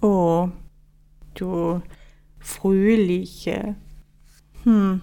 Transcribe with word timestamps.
Oh, 0.00 0.50
du 1.34 1.82
fröhliche, 2.38 3.74
hm, 4.62 5.00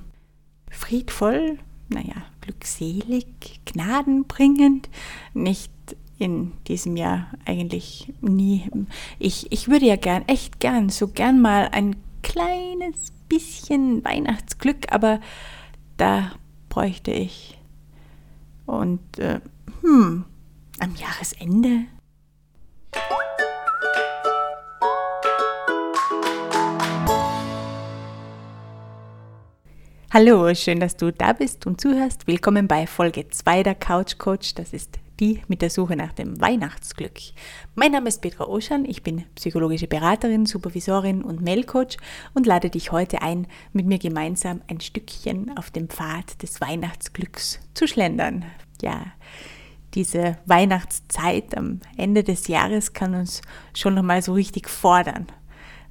friedvoll, 0.70 1.60
naja, 1.90 2.16
glückselig, 2.42 3.62
gnadenbringend, 3.66 4.90
nicht 5.34 5.72
in 6.18 6.54
diesem 6.68 6.96
Jahr 6.96 7.28
eigentlich 7.46 8.14
nie. 8.22 8.70
Ich, 9.20 9.52
ich 9.52 9.68
würde 9.68 9.86
ja 9.86 9.98
gern, 9.98 10.28
echt 10.28 10.60
gern, 10.60 10.90
so 10.90 11.08
gern 11.08 11.42
mal 11.42 11.70
ein 11.72 11.98
kleines 12.24 13.12
bisschen 13.28 14.04
Weihnachtsglück, 14.06 14.92
aber 14.92 15.20
da 15.98 16.32
bräuchte 16.70 17.12
ich. 17.12 17.60
Und, 18.66 19.20
äh, 19.20 19.42
hm, 19.82 20.26
am 20.80 20.96
Jahresende 20.96 21.86
Hallo, 30.18 30.56
schön, 30.56 30.80
dass 30.80 30.96
du 30.96 31.12
da 31.12 31.34
bist 31.34 31.68
und 31.68 31.82
zuhörst. 31.82 32.26
Willkommen 32.26 32.70
bei 32.70 32.88
Folge 32.88 33.28
2 33.28 33.64
der 33.64 33.76
Couch 33.76 34.18
Coach. 34.18 34.56
Das 34.56 34.72
ist 34.72 34.98
die 35.20 35.42
mit 35.50 35.62
der 35.62 35.70
Suche 35.70 35.98
nach 35.98 36.14
dem 36.14 36.40
Weihnachtsglück. 36.40 37.20
Mein 37.76 37.92
Name 37.92 38.08
ist 38.08 38.22
Petra 38.22 38.46
Oschan, 38.46 38.86
ich 38.86 39.04
bin 39.04 39.26
psychologische 39.36 39.88
Beraterin, 39.88 40.46
Supervisorin 40.46 41.22
und 41.22 41.42
Mailcoach 41.42 41.98
und 42.34 42.46
lade 42.46 42.70
dich 42.70 42.94
heute 42.94 43.22
ein, 43.24 43.46
mit 43.74 43.88
mir 43.88 44.00
gemeinsam 44.00 44.62
ein 44.70 44.80
Stückchen 44.80 45.58
auf 45.58 45.70
dem 45.70 45.90
Pfad 45.90 46.42
des 46.42 46.62
Weihnachtsglücks 46.62 47.60
zu 47.74 47.86
schlendern. 47.86 48.46
Ja, 48.82 49.08
diese 49.96 50.38
Weihnachtszeit 50.46 51.58
am 51.58 51.82
Ende 51.98 52.24
des 52.24 52.48
Jahres 52.48 52.94
kann 52.94 53.16
uns 53.16 53.42
schon 53.74 53.96
nochmal 53.96 54.22
so 54.22 54.32
richtig 54.32 54.70
fordern 54.70 55.28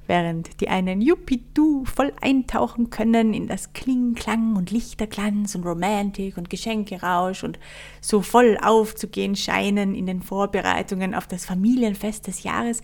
während 0.07 0.61
die 0.61 0.69
einen 0.69 1.01
Juppie-Du 1.01 1.85
voll 1.85 2.13
eintauchen 2.21 2.89
können 2.89 3.33
in 3.33 3.47
das 3.47 3.73
Kling, 3.73 4.13
Klang 4.13 4.55
und 4.55 4.71
Lichterglanz 4.71 5.55
und 5.55 5.65
Romantik 5.65 6.37
und 6.37 6.49
Geschenkerausch 6.49 7.43
und 7.43 7.59
so 8.01 8.21
voll 8.21 8.57
aufzugehen 8.61 9.35
scheinen 9.35 9.95
in 9.95 10.05
den 10.05 10.21
Vorbereitungen 10.21 11.15
auf 11.15 11.27
das 11.27 11.45
Familienfest 11.45 12.27
des 12.27 12.43
Jahres, 12.43 12.81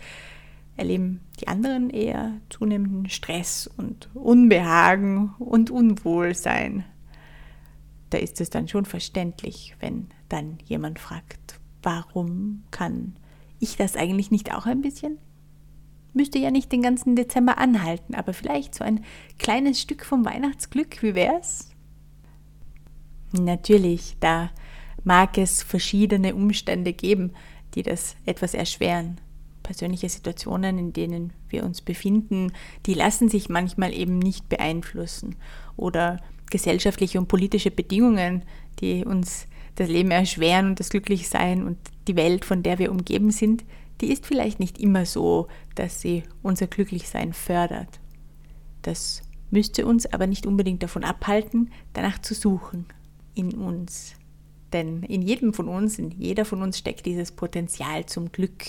erleben 0.77 1.21
die 1.39 1.47
anderen 1.47 1.89
eher 1.89 2.33
zunehmenden 2.49 3.09
Stress 3.09 3.69
und 3.77 4.09
Unbehagen 4.13 5.33
und 5.39 5.69
Unwohlsein. 5.69 6.85
Da 8.09 8.17
ist 8.17 8.41
es 8.41 8.49
dann 8.49 8.67
schon 8.67 8.85
verständlich, 8.85 9.75
wenn 9.79 10.07
dann 10.27 10.57
jemand 10.65 10.99
fragt, 10.99 11.59
warum 11.83 12.63
kann 12.71 13.15
ich 13.59 13.77
das 13.77 13.95
eigentlich 13.95 14.31
nicht 14.31 14.53
auch 14.53 14.65
ein 14.65 14.81
bisschen? 14.81 15.17
Müsste 16.13 16.39
ja 16.39 16.51
nicht 16.51 16.71
den 16.71 16.81
ganzen 16.81 17.15
Dezember 17.15 17.57
anhalten, 17.57 18.15
aber 18.15 18.33
vielleicht 18.33 18.75
so 18.75 18.83
ein 18.83 19.03
kleines 19.39 19.79
Stück 19.79 20.05
vom 20.05 20.25
Weihnachtsglück, 20.25 21.01
wie 21.01 21.15
wär's? 21.15 21.69
Natürlich, 23.31 24.17
da 24.19 24.49
mag 25.03 25.37
es 25.37 25.63
verschiedene 25.63 26.35
Umstände 26.35 26.93
geben, 26.93 27.31
die 27.75 27.83
das 27.83 28.15
etwas 28.25 28.53
erschweren. 28.53 29.19
Persönliche 29.63 30.09
Situationen, 30.09 30.77
in 30.77 30.91
denen 30.91 31.33
wir 31.49 31.63
uns 31.63 31.81
befinden, 31.81 32.51
die 32.85 32.93
lassen 32.93 33.29
sich 33.29 33.47
manchmal 33.47 33.93
eben 33.93 34.19
nicht 34.19 34.49
beeinflussen. 34.49 35.37
Oder 35.77 36.19
gesellschaftliche 36.49 37.19
und 37.19 37.27
politische 37.27 37.71
Bedingungen, 37.71 38.43
die 38.79 39.05
uns 39.05 39.47
das 39.75 39.87
Leben 39.87 40.11
erschweren 40.11 40.67
und 40.67 40.79
das 40.79 40.89
Glücklichsein 40.89 41.65
und 41.65 41.77
die 42.07 42.15
Welt, 42.17 42.43
von 42.43 42.63
der 42.63 42.79
wir 42.79 42.91
umgeben 42.91 43.31
sind, 43.31 43.63
die 44.01 44.11
ist 44.11 44.25
vielleicht 44.25 44.59
nicht 44.59 44.79
immer 44.79 45.05
so, 45.05 45.47
dass 45.75 46.01
sie 46.01 46.23
unser 46.41 46.67
Glücklichsein 46.67 47.33
fördert. 47.33 47.99
Das 48.81 49.23
müsste 49.49 49.85
uns 49.85 50.11
aber 50.11 50.27
nicht 50.27 50.45
unbedingt 50.45 50.83
davon 50.83 51.03
abhalten, 51.03 51.71
danach 51.93 52.19
zu 52.19 52.33
suchen 52.33 52.85
in 53.35 53.53
uns. 53.53 54.15
Denn 54.73 55.03
in 55.03 55.21
jedem 55.21 55.53
von 55.53 55.67
uns, 55.67 55.99
in 55.99 56.11
jeder 56.11 56.45
von 56.45 56.61
uns 56.61 56.77
steckt 56.77 57.05
dieses 57.05 57.31
Potenzial 57.31 58.05
zum 58.05 58.31
Glück. 58.31 58.63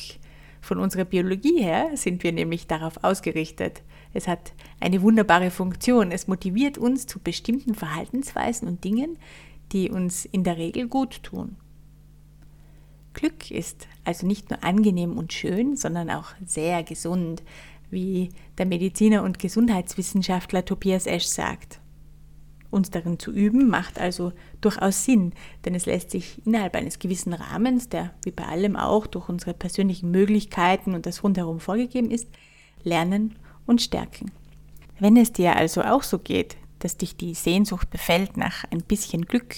Von 0.61 0.79
unserer 0.79 1.05
Biologie 1.05 1.61
her 1.61 1.91
sind 1.95 2.23
wir 2.23 2.33
nämlich 2.33 2.67
darauf 2.67 3.03
ausgerichtet. 3.03 3.83
Es 4.13 4.29
hat 4.29 4.53
eine 4.81 5.03
wunderbare 5.03 5.51
Funktion. 5.51 6.13
Es 6.13 6.29
motiviert 6.29 6.79
uns 6.79 7.07
zu 7.07 7.19
bestimmten 7.19 7.75
Verhaltensweisen 7.75 8.69
und 8.69 8.85
Dingen, 8.85 9.19
die 9.73 9.91
uns 9.91 10.25
in 10.25 10.45
der 10.45 10.59
Regel 10.59 10.89
gut 10.89 11.23
tun. 11.23 11.57
Glück 13.15 13.51
ist 13.51 13.87
also 14.05 14.27
nicht 14.27 14.51
nur 14.51 14.63
angenehm 14.65 15.17
und 15.17 15.33
schön, 15.33 15.77
sondern 15.77 16.11
auch 16.11 16.33
sehr 16.47 16.83
gesund, 16.83 17.43
wie 17.91 18.31
der 18.59 18.67
Mediziner 18.67 19.23
und 19.23 19.39
Gesundheitswissenschaftler 19.39 20.65
Tobias 20.65 21.07
Esch 21.07 21.27
sagt. 21.27 21.81
Uns 22.71 22.91
darin 22.91 23.19
zu 23.19 23.31
üben 23.31 23.69
macht 23.69 23.99
also 23.99 24.33
durchaus 24.63 25.05
Sinn, 25.05 25.35
denn 25.65 25.75
es 25.75 25.85
lässt 25.85 26.11
sich 26.11 26.41
innerhalb 26.47 26.75
eines 26.75 26.99
gewissen 26.99 27.35
Rahmens, 27.35 27.91
der 27.91 28.15
wie 28.25 28.31
bei 28.31 28.47
allem 28.47 28.77
auch 28.77 29.07
durch 29.07 29.29
unsere 29.29 29.53
persönlichen 29.53 30.11
Möglichkeiten 30.11 30.95
und 30.95 31.05
das 31.05 31.23
rundherum 31.23 31.61
vorgegeben 31.61 32.11
ist, 32.11 32.29
lernen 32.83 33.37
und 33.67 33.83
stärken. 33.83 34.31
Wenn 34.99 35.19
es 35.19 35.33
dir 35.33 35.55
also 35.55 35.83
auch 35.83 36.03
so 36.03 36.19
geht, 36.19 36.57
dass 36.79 36.97
dich 36.97 37.15
die 37.15 37.35
Sehnsucht 37.35 37.91
befällt 37.91 38.39
nach 38.39 38.65
ein 38.71 38.83
bisschen 38.83 39.27
Glück, 39.27 39.55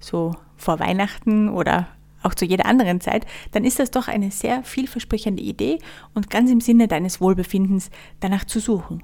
so 0.00 0.34
vor 0.56 0.80
Weihnachten 0.80 1.48
oder 1.48 1.86
auch 2.22 2.34
zu 2.34 2.44
jeder 2.44 2.66
anderen 2.66 3.00
Zeit, 3.00 3.26
dann 3.52 3.64
ist 3.64 3.78
das 3.78 3.90
doch 3.90 4.08
eine 4.08 4.30
sehr 4.30 4.62
vielversprechende 4.64 5.42
Idee 5.42 5.78
und 6.14 6.30
ganz 6.30 6.50
im 6.50 6.60
Sinne 6.60 6.88
deines 6.88 7.20
Wohlbefindens 7.20 7.90
danach 8.20 8.44
zu 8.44 8.60
suchen. 8.60 9.02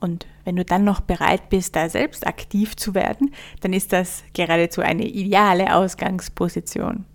Und 0.00 0.26
wenn 0.44 0.56
du 0.56 0.64
dann 0.64 0.84
noch 0.84 1.00
bereit 1.00 1.48
bist, 1.48 1.76
da 1.76 1.88
selbst 1.88 2.26
aktiv 2.26 2.76
zu 2.76 2.94
werden, 2.94 3.32
dann 3.60 3.72
ist 3.72 3.92
das 3.92 4.22
geradezu 4.34 4.82
eine 4.82 5.06
ideale 5.06 5.74
Ausgangsposition. 5.74 7.06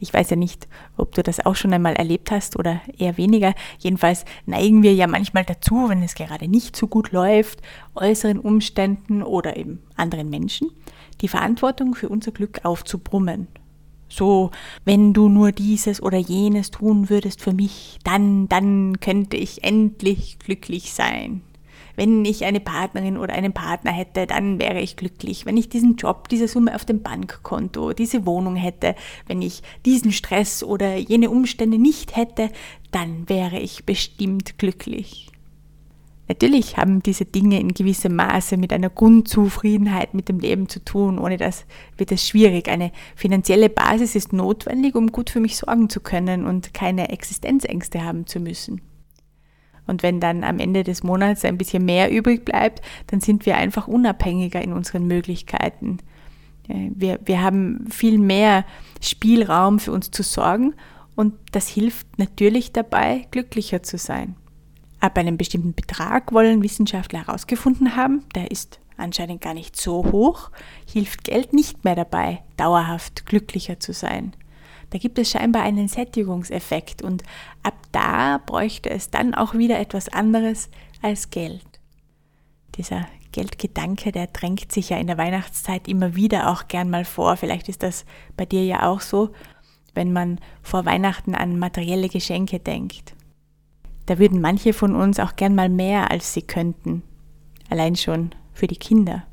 Ich 0.00 0.12
weiß 0.12 0.30
ja 0.30 0.36
nicht, 0.36 0.66
ob 0.96 1.14
du 1.14 1.22
das 1.22 1.46
auch 1.46 1.54
schon 1.54 1.72
einmal 1.72 1.94
erlebt 1.94 2.32
hast 2.32 2.58
oder 2.58 2.80
eher 2.98 3.16
weniger. 3.16 3.54
Jedenfalls 3.78 4.24
neigen 4.44 4.82
wir 4.82 4.92
ja 4.92 5.06
manchmal 5.06 5.44
dazu, 5.44 5.88
wenn 5.88 6.02
es 6.02 6.16
gerade 6.16 6.48
nicht 6.48 6.74
so 6.74 6.88
gut 6.88 7.12
läuft, 7.12 7.62
äußeren 7.94 8.40
Umständen 8.40 9.22
oder 9.22 9.56
eben 9.56 9.80
anderen 9.94 10.28
Menschen, 10.28 10.70
die 11.20 11.28
Verantwortung 11.28 11.94
für 11.94 12.08
unser 12.08 12.32
Glück 12.32 12.64
aufzubrummen 12.64 13.46
so, 14.16 14.50
wenn 14.84 15.12
du 15.12 15.28
nur 15.28 15.52
dieses 15.52 16.02
oder 16.02 16.18
jenes 16.18 16.70
tun 16.70 17.10
würdest 17.10 17.40
für 17.40 17.52
mich, 17.52 17.98
dann, 18.04 18.48
dann 18.48 19.00
könnte 19.00 19.36
ich 19.36 19.64
endlich 19.64 20.38
glücklich 20.38 20.92
sein. 20.92 21.42
Wenn 21.96 22.24
ich 22.24 22.44
eine 22.44 22.60
Partnerin 22.60 23.16
oder 23.16 23.34
einen 23.34 23.52
Partner 23.52 23.92
hätte, 23.92 24.26
dann 24.26 24.58
wäre 24.58 24.80
ich 24.80 24.96
glücklich. 24.96 25.46
Wenn 25.46 25.56
ich 25.56 25.68
diesen 25.68 25.96
Job, 25.96 26.28
diese 26.28 26.48
Summe 26.48 26.74
auf 26.74 26.84
dem 26.84 27.02
Bankkonto, 27.02 27.92
diese 27.92 28.26
Wohnung 28.26 28.56
hätte, 28.56 28.96
wenn 29.26 29.42
ich 29.42 29.62
diesen 29.86 30.10
Stress 30.10 30.64
oder 30.64 30.96
jene 30.96 31.30
Umstände 31.30 31.78
nicht 31.78 32.16
hätte, 32.16 32.50
dann 32.90 33.28
wäre 33.28 33.60
ich 33.60 33.84
bestimmt 33.84 34.58
glücklich. 34.58 35.30
Natürlich 36.26 36.78
haben 36.78 37.02
diese 37.02 37.26
Dinge 37.26 37.60
in 37.60 37.74
gewissem 37.74 38.16
Maße 38.16 38.56
mit 38.56 38.72
einer 38.72 38.88
Grundzufriedenheit 38.88 40.14
mit 40.14 40.28
dem 40.28 40.38
Leben 40.38 40.68
zu 40.68 40.82
tun. 40.82 41.18
Ohne 41.18 41.36
das 41.36 41.66
wird 41.98 42.12
es 42.12 42.26
schwierig. 42.26 42.68
Eine 42.68 42.92
finanzielle 43.14 43.68
Basis 43.68 44.14
ist 44.14 44.32
notwendig, 44.32 44.94
um 44.94 45.08
gut 45.08 45.28
für 45.28 45.40
mich 45.40 45.56
sorgen 45.56 45.90
zu 45.90 46.00
können 46.00 46.46
und 46.46 46.72
keine 46.72 47.10
Existenzängste 47.10 48.04
haben 48.04 48.26
zu 48.26 48.40
müssen. 48.40 48.80
Und 49.86 50.02
wenn 50.02 50.18
dann 50.18 50.44
am 50.44 50.60
Ende 50.60 50.82
des 50.82 51.02
Monats 51.02 51.44
ein 51.44 51.58
bisschen 51.58 51.84
mehr 51.84 52.10
übrig 52.10 52.46
bleibt, 52.46 52.80
dann 53.08 53.20
sind 53.20 53.44
wir 53.44 53.58
einfach 53.58 53.86
unabhängiger 53.86 54.62
in 54.62 54.72
unseren 54.72 55.06
Möglichkeiten. 55.06 55.98
Wir, 56.66 57.20
wir 57.22 57.42
haben 57.42 57.86
viel 57.90 58.18
mehr 58.18 58.64
Spielraum 59.02 59.78
für 59.78 59.92
uns 59.92 60.10
zu 60.10 60.22
sorgen 60.22 60.74
und 61.14 61.34
das 61.52 61.68
hilft 61.68 62.18
natürlich 62.18 62.72
dabei, 62.72 63.26
glücklicher 63.30 63.82
zu 63.82 63.98
sein. 63.98 64.36
Ab 65.04 65.18
einem 65.18 65.36
bestimmten 65.36 65.74
Betrag 65.74 66.32
wollen 66.32 66.62
Wissenschaftler 66.62 67.26
herausgefunden 67.26 67.94
haben, 67.94 68.24
der 68.34 68.50
ist 68.50 68.80
anscheinend 68.96 69.42
gar 69.42 69.52
nicht 69.52 69.76
so 69.76 70.02
hoch, 70.10 70.50
hilft 70.90 71.24
Geld 71.24 71.52
nicht 71.52 71.84
mehr 71.84 71.94
dabei, 71.94 72.42
dauerhaft 72.56 73.26
glücklicher 73.26 73.78
zu 73.78 73.92
sein. 73.92 74.32
Da 74.88 74.96
gibt 74.96 75.18
es 75.18 75.30
scheinbar 75.30 75.62
einen 75.62 75.88
Sättigungseffekt 75.88 77.02
und 77.02 77.22
ab 77.62 77.74
da 77.92 78.40
bräuchte 78.46 78.88
es 78.88 79.10
dann 79.10 79.34
auch 79.34 79.52
wieder 79.52 79.78
etwas 79.78 80.08
anderes 80.08 80.70
als 81.02 81.28
Geld. 81.28 81.66
Dieser 82.78 83.06
Geldgedanke, 83.30 84.10
der 84.10 84.28
drängt 84.28 84.72
sich 84.72 84.88
ja 84.88 84.96
in 84.96 85.08
der 85.08 85.18
Weihnachtszeit 85.18 85.86
immer 85.86 86.14
wieder 86.14 86.48
auch 86.48 86.66
gern 86.66 86.88
mal 86.88 87.04
vor. 87.04 87.36
Vielleicht 87.36 87.68
ist 87.68 87.82
das 87.82 88.06
bei 88.38 88.46
dir 88.46 88.64
ja 88.64 88.88
auch 88.88 89.02
so, 89.02 89.34
wenn 89.92 90.14
man 90.14 90.40
vor 90.62 90.86
Weihnachten 90.86 91.34
an 91.34 91.58
materielle 91.58 92.08
Geschenke 92.08 92.58
denkt. 92.58 93.13
Da 94.06 94.18
würden 94.18 94.40
manche 94.40 94.72
von 94.72 94.94
uns 94.94 95.18
auch 95.18 95.36
gern 95.36 95.54
mal 95.54 95.68
mehr, 95.68 96.10
als 96.10 96.32
sie 96.34 96.42
könnten. 96.42 97.02
Allein 97.70 97.96
schon 97.96 98.30
für 98.52 98.66
die 98.66 98.76
Kinder. 98.76 99.24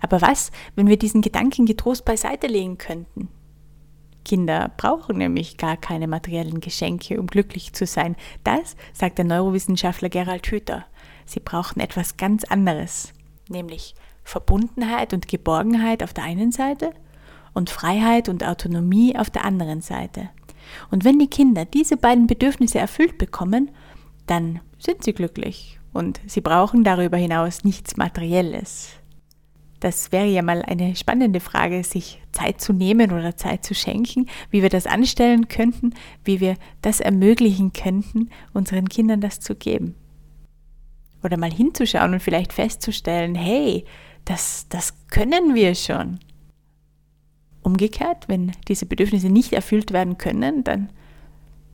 Aber 0.00 0.20
was, 0.20 0.50
wenn 0.76 0.88
wir 0.88 0.98
diesen 0.98 1.22
Gedanken 1.22 1.66
getrost 1.66 2.04
beiseite 2.04 2.46
legen 2.46 2.78
könnten? 2.78 3.28
Kinder 4.24 4.70
brauchen 4.76 5.18
nämlich 5.18 5.56
gar 5.56 5.76
keine 5.76 6.06
materiellen 6.06 6.60
Geschenke, 6.60 7.18
um 7.18 7.26
glücklich 7.26 7.72
zu 7.72 7.86
sein. 7.86 8.16
Das 8.44 8.76
sagt 8.92 9.18
der 9.18 9.24
Neurowissenschaftler 9.24 10.08
Gerald 10.08 10.46
Hüther. 10.46 10.84
Sie 11.24 11.40
brauchen 11.40 11.80
etwas 11.80 12.16
ganz 12.16 12.44
anderes, 12.44 13.12
nämlich 13.48 13.94
Verbundenheit 14.24 15.14
und 15.14 15.28
Geborgenheit 15.28 16.02
auf 16.02 16.12
der 16.12 16.24
einen 16.24 16.52
Seite 16.52 16.92
und 17.54 17.70
Freiheit 17.70 18.28
und 18.28 18.44
Autonomie 18.44 19.16
auf 19.16 19.30
der 19.30 19.44
anderen 19.44 19.80
Seite. 19.80 20.30
Und 20.90 21.04
wenn 21.04 21.18
die 21.18 21.28
Kinder 21.28 21.64
diese 21.64 21.96
beiden 21.96 22.26
Bedürfnisse 22.26 22.78
erfüllt 22.78 23.18
bekommen, 23.18 23.70
dann 24.26 24.60
sind 24.78 25.04
sie 25.04 25.12
glücklich 25.12 25.78
und 25.92 26.20
sie 26.26 26.40
brauchen 26.40 26.84
darüber 26.84 27.16
hinaus 27.16 27.64
nichts 27.64 27.96
Materielles. 27.96 29.00
Das 29.80 30.12
wäre 30.12 30.26
ja 30.26 30.42
mal 30.42 30.62
eine 30.62 30.94
spannende 30.94 31.40
Frage, 31.40 31.82
sich 31.84 32.20
Zeit 32.32 32.60
zu 32.60 32.74
nehmen 32.74 33.12
oder 33.12 33.36
Zeit 33.36 33.64
zu 33.64 33.74
schenken, 33.74 34.26
wie 34.50 34.62
wir 34.62 34.68
das 34.68 34.86
anstellen 34.86 35.48
könnten, 35.48 35.94
wie 36.22 36.40
wir 36.40 36.56
das 36.82 37.00
ermöglichen 37.00 37.72
könnten, 37.72 38.28
unseren 38.52 38.88
Kindern 38.88 39.22
das 39.22 39.40
zu 39.40 39.54
geben. 39.54 39.94
Oder 41.22 41.38
mal 41.38 41.50
hinzuschauen 41.50 42.12
und 42.12 42.20
vielleicht 42.20 42.52
festzustellen, 42.52 43.34
hey, 43.34 43.84
das, 44.26 44.66
das 44.68 44.94
können 45.08 45.54
wir 45.54 45.74
schon. 45.74 46.20
Umgekehrt, 47.62 48.28
wenn 48.28 48.52
diese 48.68 48.86
Bedürfnisse 48.86 49.28
nicht 49.28 49.52
erfüllt 49.52 49.92
werden 49.92 50.18
können, 50.18 50.64
dann 50.64 50.90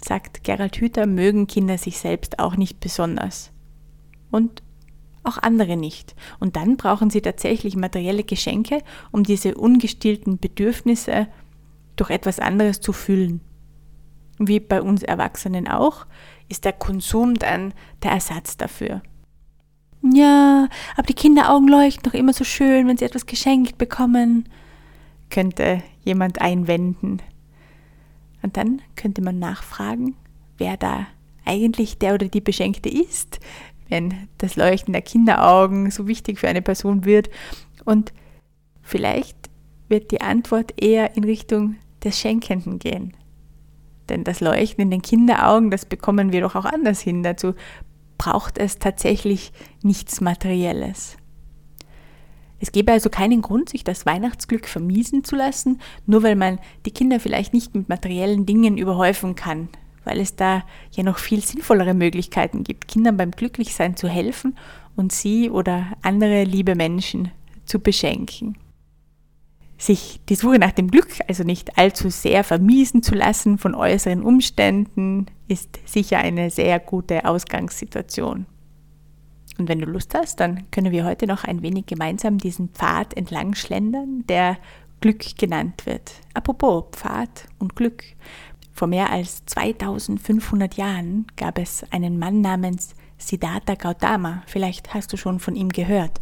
sagt 0.05 0.45
Gerald 0.45 0.77
Hüther, 0.77 1.07
mögen 1.07 1.47
Kinder 1.47 1.79
sich 1.79 1.99
selbst 1.99 2.39
auch 2.39 2.57
nicht 2.57 2.81
besonders. 2.81 3.53
Und 4.31 4.63
auch 5.23 5.39
andere 5.39 5.77
nicht. 5.77 6.15
Und 6.39 6.57
dann 6.57 6.77
brauchen 6.77 7.11
sie 7.11 7.21
tatsächlich 7.21 7.77
materielle 7.77 8.25
Geschenke, 8.25 8.83
um 9.11 9.25
diese 9.25 9.55
ungestillten 9.57 10.39
Bedürfnisse 10.39 11.27
durch 11.97 12.11
etwas 12.11 12.39
anderes 12.39 12.81
zu 12.81 12.93
füllen. 12.93 13.41
Wie 14.39 14.61
bei 14.61 14.83
uns 14.83 15.03
Erwachsenen 15.03 15.67
auch, 15.67 16.07
ist 16.49 16.65
der 16.65 16.73
Konsum 16.73 17.35
dann 17.35 17.75
der 18.03 18.13
Ersatz 18.13 18.57
dafür. 18.57 19.03
Ja, 20.03 20.69
aber 20.95 21.07
die 21.07 21.15
Kinderaugen 21.15 21.69
leuchten 21.69 22.05
doch 22.05 22.15
immer 22.15 22.33
so 22.33 22.45
schön, 22.45 22.87
wenn 22.87 22.97
sie 22.97 23.05
etwas 23.05 23.27
geschenkt 23.27 23.79
bekommen, 23.79 24.49
könnte 25.31 25.83
jemand 26.05 26.41
einwenden. 26.41 27.21
Und 28.43 28.57
dann 28.57 28.83
könnte 28.95 29.23
man 29.23 29.39
nachfragen, 29.39 30.15
wer 30.59 30.77
da 30.77 31.07
eigentlich 31.45 31.99
der 31.99 32.15
oder 32.15 32.29
die 32.29 32.41
Beschenkte 32.41 32.89
ist, 32.89 33.41
wenn 33.89 34.29
das 34.39 34.57
Leuchten 34.57 34.93
der 34.93 35.03
Kinderaugen 35.03 35.91
so 35.91 36.07
wichtig 36.07 36.39
für 36.39 36.49
eine 36.49 36.63
Person 36.63 37.05
wird. 37.05 37.31
Und 37.85 38.13
vielleicht 38.83 39.37
wird 39.89 40.11
die 40.11 40.21
Antwort 40.21 40.81
eher 40.81 41.17
in 41.17 41.25
Richtung 41.25 41.77
des 42.03 42.19
Schenkenden 42.19 42.79
gehen. 42.79 43.17
Denn 44.09 44.25
das 44.25 44.41
Leuchten 44.41 44.83
in 44.83 44.91
den 44.91 45.03
Kinderaugen, 45.03 45.71
das 45.71 45.85
bekommen 45.85 46.33
wir 46.33 46.41
doch 46.41 46.55
auch 46.55 46.65
anders 46.65 47.01
hin. 47.01 47.23
Dazu 47.23 47.55
braucht 48.19 48.59
es 48.59 48.79
tatsächlich 48.79 49.53
nichts 49.83 50.21
Materielles. 50.21 51.17
Es 52.59 52.73
gäbe 52.73 52.93
also 52.93 53.11
keinen 53.11 53.43
Grund, 53.43 53.69
sich 53.69 53.85
das 53.85 54.07
Weihnachtsglück 54.07 54.67
vermiesen 54.67 55.25
zu 55.25 55.37
lassen, 55.37 55.81
nur 56.07 56.23
weil 56.23 56.37
man 56.37 56.59
die 56.87 56.91
Kinder 56.91 57.21
vielleicht 57.21 57.53
nicht 57.53 57.75
mit 57.75 57.89
materiellen 57.89 58.47
Dingen 58.47 58.79
überhäufen 58.79 59.35
kann, 59.35 59.69
weil 60.05 60.21
es 60.21 60.37
da 60.37 60.65
ja 60.93 61.03
noch 61.03 61.19
viel 61.19 61.43
sinnvollere 61.43 61.95
Möglichkeiten 61.95 62.65
gibt, 62.65 62.89
Kindern 62.89 63.17
beim 63.17 63.31
Glücklichsein 63.31 63.97
zu 63.97 64.09
helfen 64.09 64.57
und 64.97 65.13
sie 65.13 65.51
oder 65.51 65.87
andere 66.03 66.45
liebe 66.45 66.75
Menschen 66.75 67.31
zu 67.67 67.79
beschenken. 67.79 68.57
Sich 69.79 70.21
die 70.31 70.37
Suche 70.37 70.59
nach 70.59 70.73
dem 70.73 70.91
Glück 70.91 71.09
also 71.29 71.45
nicht 71.45 71.77
allzu 71.77 72.09
sehr 72.09 72.45
vermiesen 72.45 73.03
zu 73.03 73.15
lassen 73.15 73.59
von 73.59 73.75
äußeren 73.75 74.23
Umständen, 74.23 75.27
ist 75.49 75.79
sicher 75.85 76.17
eine 76.19 76.49
sehr 76.49 76.81
gute 76.81 77.27
Ausgangssituation. 77.27 78.47
Und 79.59 79.69
wenn 79.69 79.81
du 79.81 79.87
Lust 79.87 80.15
hast, 80.15 80.41
dann 80.41 80.71
können 80.71 80.93
wir 80.93 81.05
heute 81.05 81.27
noch 81.27 81.45
ein 81.45 81.63
wenig 81.63 81.87
gemeinsam 81.87 82.39
diesen 82.39 82.69
Pfad 82.71 83.17
entlang 83.17 83.55
schlendern, 83.55 84.25
der 84.29 84.59
Glück 85.01 85.37
genannt 85.39 85.87
wird. 85.87 86.13
Apropos 86.35 86.85
Pfad 86.93 87.47
und 87.59 87.77
Glück. 87.77 88.05
Vor 88.73 88.89
mehr 88.89 89.11
als 89.11 89.47
2500 89.47 90.75
Jahren 90.75 91.27
gab 91.37 91.59
es 91.59 91.85
einen 91.91 92.19
Mann 92.19 92.43
namens 92.43 92.95
Siddhartha 93.17 93.75
Gautama. 93.75 94.43
Vielleicht 94.47 94.93
hast 94.93 95.13
du 95.13 95.17
schon 95.17 95.41
von 95.41 95.55
ihm 95.55 95.71
gehört. 95.71 96.21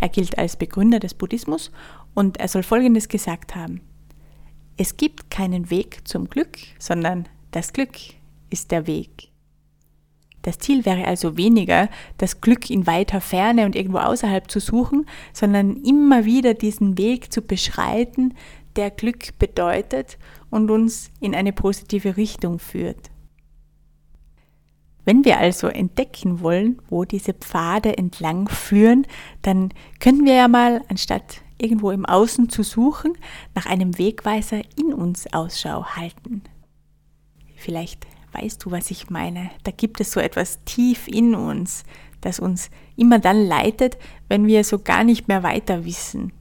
Er 0.00 0.08
gilt 0.08 0.38
als 0.38 0.56
Begründer 0.56 1.00
des 1.00 1.14
Buddhismus 1.14 1.72
und 2.14 2.38
er 2.38 2.48
soll 2.48 2.62
Folgendes 2.62 3.08
gesagt 3.08 3.56
haben. 3.56 3.80
Es 4.76 4.96
gibt 4.96 5.30
keinen 5.30 5.70
Weg 5.70 6.06
zum 6.06 6.28
Glück, 6.28 6.58
sondern 6.78 7.28
das 7.50 7.72
Glück 7.72 7.96
ist 8.50 8.70
der 8.70 8.86
Weg. 8.86 9.30
Das 10.42 10.58
Ziel 10.58 10.84
wäre 10.86 11.06
also 11.06 11.36
weniger, 11.36 11.88
das 12.16 12.40
Glück 12.40 12.70
in 12.70 12.86
weiter 12.86 13.20
Ferne 13.20 13.66
und 13.66 13.74
irgendwo 13.74 13.98
außerhalb 13.98 14.50
zu 14.50 14.60
suchen, 14.60 15.06
sondern 15.32 15.76
immer 15.82 16.24
wieder 16.24 16.54
diesen 16.54 16.96
Weg 16.96 17.32
zu 17.32 17.42
beschreiten, 17.42 18.34
der 18.76 18.90
Glück 18.90 19.38
bedeutet 19.38 20.18
und 20.50 20.70
uns 20.70 21.10
in 21.20 21.34
eine 21.34 21.52
positive 21.52 22.16
Richtung 22.16 22.58
führt. 22.58 23.10
Wenn 25.04 25.24
wir 25.24 25.38
also 25.38 25.68
entdecken 25.68 26.40
wollen, 26.40 26.80
wo 26.88 27.04
diese 27.04 27.32
Pfade 27.32 27.96
entlang 27.96 28.46
führen, 28.46 29.06
dann 29.42 29.72
können 30.00 30.24
wir 30.26 30.34
ja 30.34 30.48
mal, 30.48 30.82
anstatt 30.88 31.40
irgendwo 31.56 31.90
im 31.90 32.06
Außen 32.06 32.50
zu 32.50 32.62
suchen, 32.62 33.14
nach 33.54 33.66
einem 33.66 33.98
Wegweiser 33.98 34.60
in 34.76 34.92
uns 34.92 35.32
Ausschau 35.32 35.84
halten. 35.96 36.42
Vielleicht 37.56 38.06
weißt 38.32 38.64
du, 38.64 38.70
was 38.70 38.90
ich 38.90 39.10
meine. 39.10 39.50
Da 39.64 39.70
gibt 39.70 40.00
es 40.00 40.12
so 40.12 40.20
etwas 40.20 40.64
tief 40.64 41.08
in 41.08 41.34
uns, 41.34 41.84
das 42.20 42.40
uns 42.40 42.70
immer 42.96 43.18
dann 43.18 43.46
leitet, 43.46 43.98
wenn 44.28 44.46
wir 44.46 44.64
so 44.64 44.78
gar 44.78 45.04
nicht 45.04 45.28
mehr 45.28 45.42
weiter 45.42 45.84
wissen. 45.84 46.32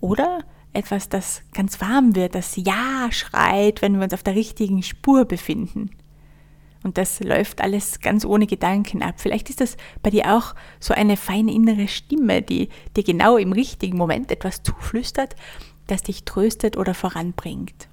Oder 0.00 0.40
etwas, 0.72 1.08
das 1.08 1.42
ganz 1.52 1.80
warm 1.80 2.16
wird, 2.16 2.34
das 2.34 2.56
Ja 2.56 3.08
schreit, 3.10 3.82
wenn 3.82 3.96
wir 3.96 4.04
uns 4.04 4.14
auf 4.14 4.22
der 4.22 4.34
richtigen 4.34 4.82
Spur 4.82 5.24
befinden. 5.24 5.90
Und 6.82 6.98
das 6.98 7.20
läuft 7.20 7.60
alles 7.60 8.00
ganz 8.00 8.24
ohne 8.24 8.46
Gedanken 8.46 9.02
ab. 9.02 9.16
Vielleicht 9.18 9.50
ist 9.50 9.60
das 9.60 9.76
bei 10.02 10.10
dir 10.10 10.34
auch 10.36 10.54
so 10.80 10.94
eine 10.94 11.16
feine 11.16 11.52
innere 11.52 11.86
Stimme, 11.86 12.42
die 12.42 12.70
dir 12.96 13.04
genau 13.04 13.36
im 13.36 13.52
richtigen 13.52 13.96
Moment 13.96 14.32
etwas 14.32 14.62
zuflüstert, 14.62 15.36
das 15.86 16.02
dich 16.02 16.24
tröstet 16.24 16.76
oder 16.76 16.94
voranbringt. 16.94 17.88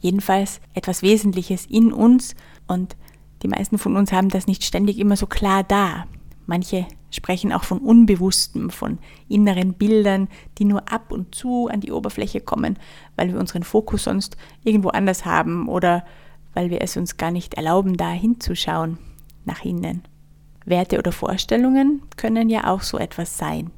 Jedenfalls 0.00 0.60
etwas 0.74 1.02
Wesentliches 1.02 1.64
in 1.66 1.92
uns 1.92 2.34
und 2.66 2.96
die 3.42 3.48
meisten 3.48 3.78
von 3.78 3.96
uns 3.96 4.12
haben 4.12 4.28
das 4.28 4.46
nicht 4.46 4.64
ständig 4.64 4.98
immer 4.98 5.16
so 5.16 5.26
klar 5.26 5.62
da. 5.62 6.06
Manche 6.46 6.86
sprechen 7.10 7.52
auch 7.52 7.64
von 7.64 7.78
Unbewusstem, 7.78 8.70
von 8.70 8.98
inneren 9.28 9.74
Bildern, 9.74 10.28
die 10.58 10.64
nur 10.64 10.90
ab 10.92 11.10
und 11.10 11.34
zu 11.34 11.68
an 11.68 11.80
die 11.80 11.92
Oberfläche 11.92 12.40
kommen, 12.40 12.78
weil 13.16 13.32
wir 13.32 13.40
unseren 13.40 13.62
Fokus 13.62 14.04
sonst 14.04 14.36
irgendwo 14.62 14.88
anders 14.88 15.24
haben 15.24 15.68
oder 15.68 16.04
weil 16.54 16.70
wir 16.70 16.80
es 16.82 16.96
uns 16.96 17.16
gar 17.16 17.30
nicht 17.30 17.54
erlauben, 17.54 17.96
da 17.96 18.10
hinzuschauen, 18.10 18.98
nach 19.44 19.64
innen. 19.64 20.02
Werte 20.64 20.98
oder 20.98 21.12
Vorstellungen 21.12 22.02
können 22.16 22.48
ja 22.48 22.72
auch 22.72 22.82
so 22.82 22.98
etwas 22.98 23.36
sein. 23.36 23.70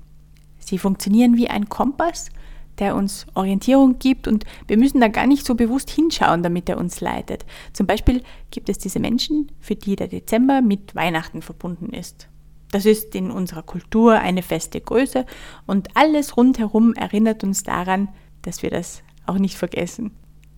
Sie 0.58 0.78
funktionieren 0.78 1.36
wie 1.36 1.48
ein 1.48 1.68
Kompass, 1.68 2.30
der 2.78 2.94
uns 2.94 3.26
Orientierung 3.34 3.98
gibt 3.98 4.28
und 4.28 4.44
wir 4.66 4.78
müssen 4.78 5.00
da 5.00 5.08
gar 5.08 5.26
nicht 5.26 5.44
so 5.44 5.54
bewusst 5.54 5.90
hinschauen, 5.90 6.42
damit 6.42 6.68
er 6.68 6.78
uns 6.78 7.00
leitet. 7.00 7.44
Zum 7.72 7.86
Beispiel 7.86 8.22
gibt 8.50 8.68
es 8.68 8.78
diese 8.78 9.00
Menschen, 9.00 9.52
für 9.60 9.74
die 9.74 9.96
der 9.96 10.08
Dezember 10.08 10.60
mit 10.60 10.94
Weihnachten 10.94 11.42
verbunden 11.42 11.90
ist. 11.90 12.28
Das 12.70 12.84
ist 12.84 13.14
in 13.14 13.30
unserer 13.30 13.62
Kultur 13.62 14.18
eine 14.18 14.42
feste 14.42 14.80
Größe 14.80 15.24
und 15.66 15.88
alles 15.96 16.36
rundherum 16.36 16.94
erinnert 16.94 17.42
uns 17.42 17.62
daran, 17.62 18.08
dass 18.42 18.62
wir 18.62 18.70
das 18.70 19.02
auch 19.26 19.38
nicht 19.38 19.56
vergessen. 19.56 20.12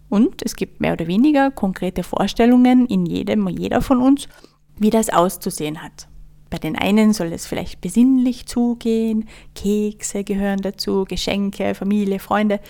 Und 0.09 0.43
es 0.43 0.57
gibt 0.57 0.81
mehr 0.81 0.95
oder 0.95 1.07
weniger 1.07 1.53
konkrete 1.53 2.03
Vorstellungen 2.03 2.87
in 2.87 3.07
jedem 3.07 3.47
und 3.47 3.59
jeder 3.59 3.81
von 3.81 4.03
uns, 4.03 4.29
wie 4.77 4.91
das 4.91 5.09
auszusehen 5.09 5.83
hat. 5.83 6.10
Bei 6.51 6.59
den 6.59 6.77
einen 6.77 7.13
soll 7.13 7.33
es 7.33 7.47
vielleicht 7.47 7.81
besinnlich 7.81 8.47
zugehen, 8.47 9.29
Kekse 9.55 10.25
gehören 10.25 10.61
dazu, 10.61 11.05
Geschenke, 11.09 11.75
Familie, 11.75 12.19
Freunde. 12.19 12.61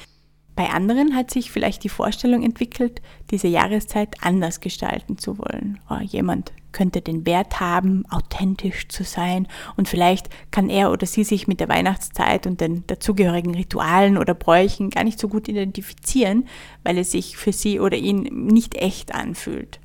Bei 0.55 0.69
anderen 0.69 1.17
hat 1.17 1.31
sich 1.31 1.51
vielleicht 1.51 1.85
die 1.85 1.89
Vorstellung 1.89 2.43
entwickelt, 2.43 3.01
diese 3.31 3.49
Jahreszeit 3.49 4.17
anders 4.21 4.61
gestalten 4.61 5.17
zu 5.17 5.39
wollen. 5.39 5.79
Oh, 5.89 6.03
jemand 6.03 6.53
könnte 6.73 7.01
den 7.01 7.25
Wert 7.25 7.61
haben, 7.61 8.05
authentisch 8.11 8.89
zu 8.89 9.03
sein 9.03 9.49
und 9.77 9.89
vielleicht 9.89 10.29
kann 10.51 10.69
er 10.69 10.93
oder 10.93 11.07
sie 11.07 11.25
sich 11.25 11.49
mit 11.49 11.61
der 11.61 11.69
Weihnachtszeit 11.69 12.47
und 12.47 12.61
den 12.61 12.87
dazugehörigen 12.87 13.55
Ritualen 13.55 14.19
oder 14.19 14.35
Bräuchen 14.35 14.91
gar 14.91 15.05
nicht 15.05 15.19
so 15.19 15.29
gut 15.29 15.49
identifizieren, 15.49 16.47
weil 16.85 16.99
es 16.99 17.13
sich 17.13 17.37
für 17.39 17.53
sie 17.53 17.81
oder 17.81 17.97
ihn 17.97 18.23
nicht 18.47 18.77
echt 18.77 19.15
anfühlt. 19.15 19.81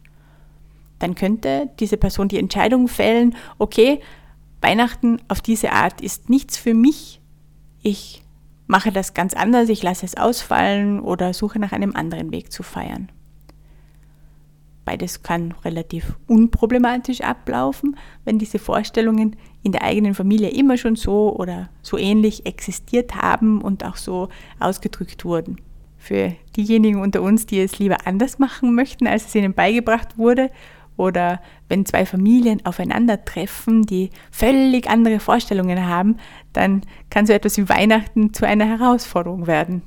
Dann 1.00 1.16
könnte 1.16 1.70
diese 1.80 1.98
Person 1.98 2.28
die 2.28 2.40
Entscheidung 2.40 2.88
fällen, 2.88 3.36
okay, 3.58 4.00
Weihnachten 4.62 5.20
auf 5.28 5.42
diese 5.42 5.72
Art 5.72 6.02
ist 6.02 6.30
nichts 6.30 6.58
für 6.58 6.74
mich, 6.74 7.22
ich 7.82 8.24
mache 8.68 8.92
das 8.92 9.14
ganz 9.14 9.34
anders, 9.34 9.70
ich 9.70 9.84
lasse 9.84 10.06
es 10.06 10.18
ausfallen 10.18 11.00
oder 11.00 11.34
suche 11.34 11.60
nach 11.60 11.72
einem 11.72 11.96
anderen 11.96 12.32
Weg 12.32 12.52
zu 12.52 12.64
feiern. 12.64 13.12
Beides 14.86 15.24
kann 15.24 15.54
relativ 15.64 16.16
unproblematisch 16.28 17.22
ablaufen, 17.22 17.98
wenn 18.24 18.38
diese 18.38 18.60
Vorstellungen 18.60 19.36
in 19.64 19.72
der 19.72 19.84
eigenen 19.84 20.14
Familie 20.14 20.50
immer 20.50 20.78
schon 20.78 20.96
so 20.96 21.36
oder 21.36 21.70
so 21.82 21.98
ähnlich 21.98 22.46
existiert 22.46 23.16
haben 23.16 23.62
und 23.62 23.84
auch 23.84 23.98
so 23.98 24.30
ausgedrückt 24.60 25.26
wurden. 25.26 25.58
Für 25.98 26.36
diejenigen 26.56 27.02
unter 27.02 27.24
uns, 27.24 27.48
die 27.48 27.60
es 27.60 27.80
lieber 27.80 28.06
anders 28.06 28.38
machen 28.38 28.76
möchten, 28.76 29.08
als 29.08 29.26
es 29.26 29.34
ihnen 29.34 29.56
beigebracht 29.56 30.20
wurde, 30.20 30.52
oder 30.98 31.42
wenn 31.68 31.86
zwei 31.86 32.06
Familien 32.06 32.66
aufeinandertreffen, 32.66 33.84
die 33.84 34.10
völlig 34.32 34.90
andere 34.90 35.20
Vorstellungen 35.20 35.86
haben, 35.88 36.18
dann 36.54 36.82
kann 37.10 37.26
so 37.26 37.34
etwas 37.34 37.58
wie 37.58 37.70
Weihnachten 37.70 38.34
zu 38.34 38.46
einer 38.46 38.66
Herausforderung 38.66 39.48
werden. 39.48 39.82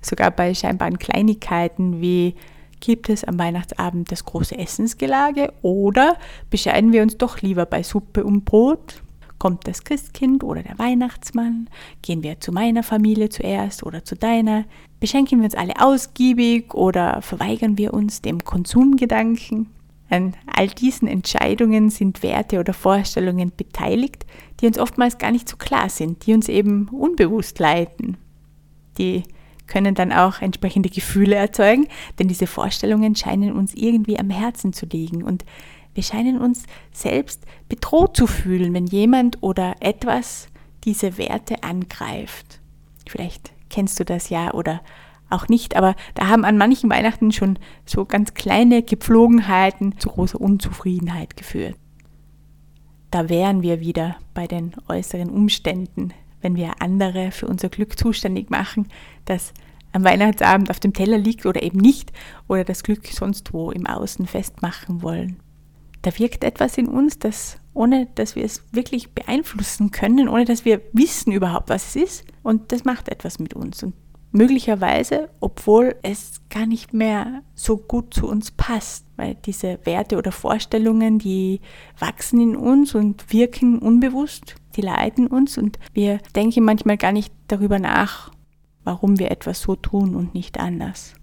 Sogar 0.00 0.30
bei 0.30 0.54
scheinbaren 0.54 0.98
Kleinigkeiten 0.98 2.00
wie 2.00 2.34
Gibt 2.82 3.08
es 3.10 3.22
am 3.22 3.38
Weihnachtsabend 3.38 4.10
das 4.10 4.24
große 4.24 4.58
Essensgelage 4.58 5.52
oder 5.62 6.16
bescheiden 6.50 6.92
wir 6.92 7.02
uns 7.02 7.16
doch 7.16 7.40
lieber 7.40 7.64
bei 7.64 7.84
Suppe 7.84 8.24
und 8.24 8.44
Brot? 8.44 9.04
Kommt 9.38 9.68
das 9.68 9.84
Christkind 9.84 10.42
oder 10.42 10.64
der 10.64 10.80
Weihnachtsmann? 10.80 11.70
Gehen 12.02 12.24
wir 12.24 12.40
zu 12.40 12.50
meiner 12.50 12.82
Familie 12.82 13.28
zuerst 13.28 13.84
oder 13.84 14.04
zu 14.04 14.16
deiner? 14.16 14.64
Beschenken 14.98 15.38
wir 15.38 15.44
uns 15.44 15.54
alle 15.54 15.74
ausgiebig 15.80 16.74
oder 16.74 17.22
verweigern 17.22 17.78
wir 17.78 17.94
uns 17.94 18.20
dem 18.20 18.42
Konsumgedanken? 18.42 19.68
An 20.12 20.34
all 20.46 20.66
diesen 20.66 21.08
Entscheidungen 21.08 21.88
sind 21.88 22.22
Werte 22.22 22.60
oder 22.60 22.74
Vorstellungen 22.74 23.50
beteiligt, 23.56 24.26
die 24.60 24.66
uns 24.66 24.78
oftmals 24.78 25.16
gar 25.16 25.30
nicht 25.30 25.48
so 25.48 25.56
klar 25.56 25.88
sind, 25.88 26.26
die 26.26 26.34
uns 26.34 26.50
eben 26.50 26.88
unbewusst 26.90 27.58
leiten. 27.58 28.18
Die 28.98 29.22
können 29.66 29.94
dann 29.94 30.12
auch 30.12 30.42
entsprechende 30.42 30.90
Gefühle 30.90 31.36
erzeugen, 31.36 31.88
denn 32.18 32.28
diese 32.28 32.46
Vorstellungen 32.46 33.16
scheinen 33.16 33.52
uns 33.52 33.72
irgendwie 33.72 34.18
am 34.18 34.28
Herzen 34.28 34.74
zu 34.74 34.84
liegen 34.84 35.22
und 35.22 35.46
wir 35.94 36.02
scheinen 36.02 36.38
uns 36.38 36.64
selbst 36.92 37.46
bedroht 37.70 38.14
zu 38.14 38.26
fühlen, 38.26 38.74
wenn 38.74 38.86
jemand 38.86 39.42
oder 39.42 39.76
etwas 39.80 40.48
diese 40.84 41.16
Werte 41.16 41.62
angreift. 41.62 42.60
Vielleicht 43.08 43.52
kennst 43.70 43.98
du 43.98 44.04
das 44.04 44.28
ja 44.28 44.52
oder 44.52 44.82
auch 45.32 45.48
nicht, 45.48 45.76
aber 45.76 45.94
da 46.14 46.28
haben 46.28 46.44
an 46.44 46.58
manchen 46.58 46.90
Weihnachten 46.90 47.32
schon 47.32 47.58
so 47.84 48.04
ganz 48.04 48.34
kleine 48.34 48.82
Gepflogenheiten 48.82 49.98
zu 49.98 50.10
großer 50.10 50.40
Unzufriedenheit 50.40 51.36
geführt. 51.36 51.76
Da 53.10 53.28
wären 53.28 53.62
wir 53.62 53.80
wieder 53.80 54.16
bei 54.34 54.46
den 54.46 54.72
äußeren 54.88 55.28
Umständen, 55.30 56.14
wenn 56.40 56.56
wir 56.56 56.80
andere 56.80 57.30
für 57.30 57.46
unser 57.46 57.68
Glück 57.68 57.98
zuständig 57.98 58.50
machen, 58.50 58.88
das 59.24 59.52
am 59.92 60.04
Weihnachtsabend 60.04 60.70
auf 60.70 60.80
dem 60.80 60.94
Teller 60.94 61.18
liegt 61.18 61.44
oder 61.44 61.62
eben 61.62 61.78
nicht, 61.78 62.12
oder 62.48 62.64
das 62.64 62.82
Glück 62.82 63.06
sonst 63.06 63.52
wo 63.52 63.70
im 63.70 63.86
Außen 63.86 64.26
festmachen 64.26 65.02
wollen. 65.02 65.36
Da 66.00 66.18
wirkt 66.18 66.42
etwas 66.42 66.78
in 66.78 66.88
uns, 66.88 67.18
das 67.18 67.58
ohne 67.74 68.06
dass 68.14 68.36
wir 68.36 68.44
es 68.44 68.64
wirklich 68.72 69.12
beeinflussen 69.12 69.90
können, 69.90 70.28
ohne 70.28 70.44
dass 70.44 70.64
wir 70.64 70.82
wissen 70.92 71.32
überhaupt, 71.32 71.70
was 71.70 71.88
es 71.88 71.96
ist. 71.96 72.24
Und 72.42 72.72
das 72.72 72.84
macht 72.84 73.08
etwas 73.08 73.38
mit 73.38 73.54
uns. 73.54 73.82
Und 73.82 73.94
möglicherweise, 74.32 75.28
obwohl 75.40 75.94
es 76.02 76.40
gar 76.50 76.66
nicht 76.66 76.92
mehr 76.92 77.42
so 77.54 77.76
gut 77.76 78.12
zu 78.14 78.26
uns 78.26 78.50
passt, 78.50 79.06
weil 79.16 79.36
diese 79.46 79.78
Werte 79.84 80.16
oder 80.16 80.32
Vorstellungen, 80.32 81.18
die 81.18 81.60
wachsen 81.98 82.40
in 82.40 82.56
uns 82.56 82.94
und 82.94 83.32
wirken 83.32 83.78
unbewusst 83.78 84.56
die 84.76 84.80
leiten 84.80 85.26
uns 85.26 85.58
und 85.58 85.78
wir 85.92 86.18
denken 86.34 86.64
manchmal 86.64 86.96
gar 86.96 87.12
nicht 87.12 87.32
darüber 87.48 87.78
nach, 87.78 88.30
warum 88.84 89.18
wir 89.18 89.30
etwas 89.30 89.60
so 89.60 89.76
tun 89.76 90.14
und 90.14 90.34
nicht 90.34 90.58
anders. 90.58 91.14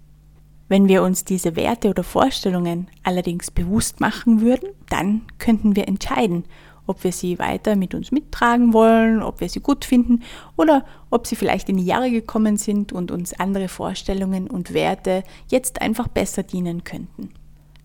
Wenn 0.68 0.86
wir 0.86 1.02
uns 1.02 1.24
diese 1.24 1.56
Werte 1.56 1.90
oder 1.90 2.04
Vorstellungen 2.04 2.86
allerdings 3.02 3.50
bewusst 3.50 4.00
machen 4.00 4.40
würden, 4.40 4.68
dann 4.88 5.22
könnten 5.38 5.74
wir 5.74 5.88
entscheiden, 5.88 6.44
ob 6.90 7.04
wir 7.04 7.12
sie 7.12 7.38
weiter 7.38 7.76
mit 7.76 7.94
uns 7.94 8.10
mittragen 8.10 8.72
wollen, 8.72 9.22
ob 9.22 9.40
wir 9.40 9.48
sie 9.48 9.60
gut 9.60 9.84
finden 9.84 10.24
oder 10.56 10.84
ob 11.08 11.28
sie 11.28 11.36
vielleicht 11.36 11.68
in 11.68 11.76
die 11.76 11.84
Jahre 11.84 12.10
gekommen 12.10 12.56
sind 12.56 12.92
und 12.92 13.12
uns 13.12 13.32
andere 13.38 13.68
Vorstellungen 13.68 14.48
und 14.48 14.74
Werte 14.74 15.22
jetzt 15.48 15.80
einfach 15.80 16.08
besser 16.08 16.42
dienen 16.42 16.82
könnten. 16.82 17.30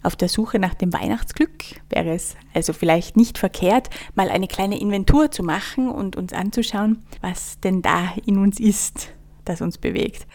Auf 0.02 0.16
der 0.16 0.28
Suche 0.28 0.58
nach 0.58 0.74
dem 0.74 0.92
Weihnachtsglück 0.92 1.64
wäre 1.90 2.14
es 2.14 2.36
also 2.54 2.74
vielleicht 2.74 3.16
nicht 3.16 3.38
verkehrt, 3.38 3.90
mal 4.16 4.30
eine 4.30 4.48
kleine 4.48 4.80
Inventur 4.80 5.30
zu 5.30 5.44
machen 5.44 5.90
und 5.90 6.16
uns 6.16 6.34
anzuschauen, 6.34 7.04
was 7.22 7.60
denn 7.60 7.84
da 7.84 8.14
in 8.26 8.40
uns 8.40 8.60
ist, 8.60 9.10
das 9.46 9.62
uns 9.62 9.78
bewegt. 9.78 10.26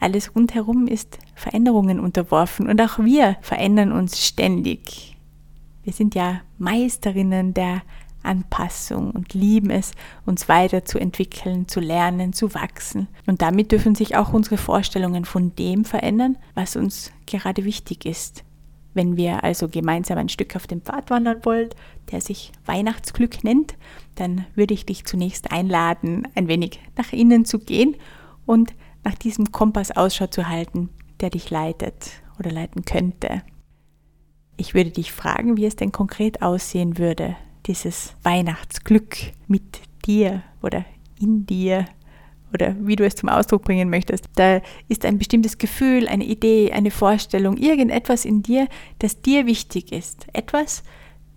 Alles 0.00 0.34
rundherum 0.34 0.88
ist 0.88 1.18
Veränderungen 1.36 2.00
unterworfen 2.00 2.68
und 2.68 2.80
auch 2.80 2.98
wir 2.98 3.36
verändern 3.42 3.92
uns 3.92 4.24
ständig. 4.24 5.16
Wir 5.88 5.94
sind 5.94 6.14
ja 6.14 6.42
Meisterinnen 6.58 7.54
der 7.54 7.80
Anpassung 8.22 9.10
und 9.10 9.34
lieben 9.34 9.70
es, 9.70 9.92
uns 10.26 10.48
weiterzuentwickeln, 10.48 11.68
zu 11.68 11.80
lernen, 11.80 12.32
zu 12.32 12.54
wachsen. 12.54 13.08
Und 13.26 13.42
damit 13.42 13.72
dürfen 13.72 13.94
sich 13.94 14.16
auch 14.16 14.32
unsere 14.32 14.56
Vorstellungen 14.56 15.24
von 15.24 15.54
dem 15.56 15.84
verändern, 15.84 16.36
was 16.54 16.76
uns 16.76 17.12
gerade 17.26 17.64
wichtig 17.64 18.04
ist. 18.04 18.44
Wenn 18.94 19.16
wir 19.16 19.44
also 19.44 19.68
gemeinsam 19.68 20.18
ein 20.18 20.28
Stück 20.28 20.56
auf 20.56 20.66
dem 20.66 20.82
Pfad 20.82 21.10
wandern 21.10 21.44
wollen, 21.44 21.68
der 22.10 22.20
sich 22.20 22.52
Weihnachtsglück 22.66 23.44
nennt, 23.44 23.76
dann 24.16 24.46
würde 24.54 24.74
ich 24.74 24.86
dich 24.86 25.04
zunächst 25.04 25.52
einladen, 25.52 26.26
ein 26.34 26.48
wenig 26.48 26.80
nach 26.96 27.12
innen 27.12 27.44
zu 27.44 27.60
gehen 27.60 27.96
und 28.46 28.74
nach 29.04 29.14
diesem 29.14 29.52
Kompass 29.52 29.90
Ausschau 29.96 30.26
zu 30.26 30.48
halten, 30.48 30.88
der 31.20 31.30
dich 31.30 31.50
leitet 31.50 32.10
oder 32.38 32.50
leiten 32.50 32.84
könnte. 32.84 33.42
Ich 34.56 34.74
würde 34.74 34.90
dich 34.90 35.12
fragen, 35.12 35.56
wie 35.56 35.66
es 35.66 35.76
denn 35.76 35.92
konkret 35.92 36.42
aussehen 36.42 36.98
würde, 36.98 37.36
dieses 37.68 38.14
Weihnachtsglück 38.22 39.16
mit 39.46 39.80
dir 40.04 40.42
oder 40.62 40.84
in 41.20 41.46
dir 41.46 41.84
oder 42.52 42.74
wie 42.80 42.96
du 42.96 43.04
es 43.04 43.14
zum 43.14 43.28
Ausdruck 43.28 43.62
bringen 43.62 43.90
möchtest. 43.90 44.24
Da 44.34 44.62
ist 44.88 45.04
ein 45.04 45.18
bestimmtes 45.18 45.58
Gefühl, 45.58 46.08
eine 46.08 46.24
Idee, 46.24 46.72
eine 46.72 46.90
Vorstellung, 46.90 47.56
irgendetwas 47.58 48.24
in 48.24 48.42
dir, 48.42 48.68
das 48.98 49.20
dir 49.20 49.46
wichtig 49.46 49.92
ist. 49.92 50.26
Etwas, 50.32 50.82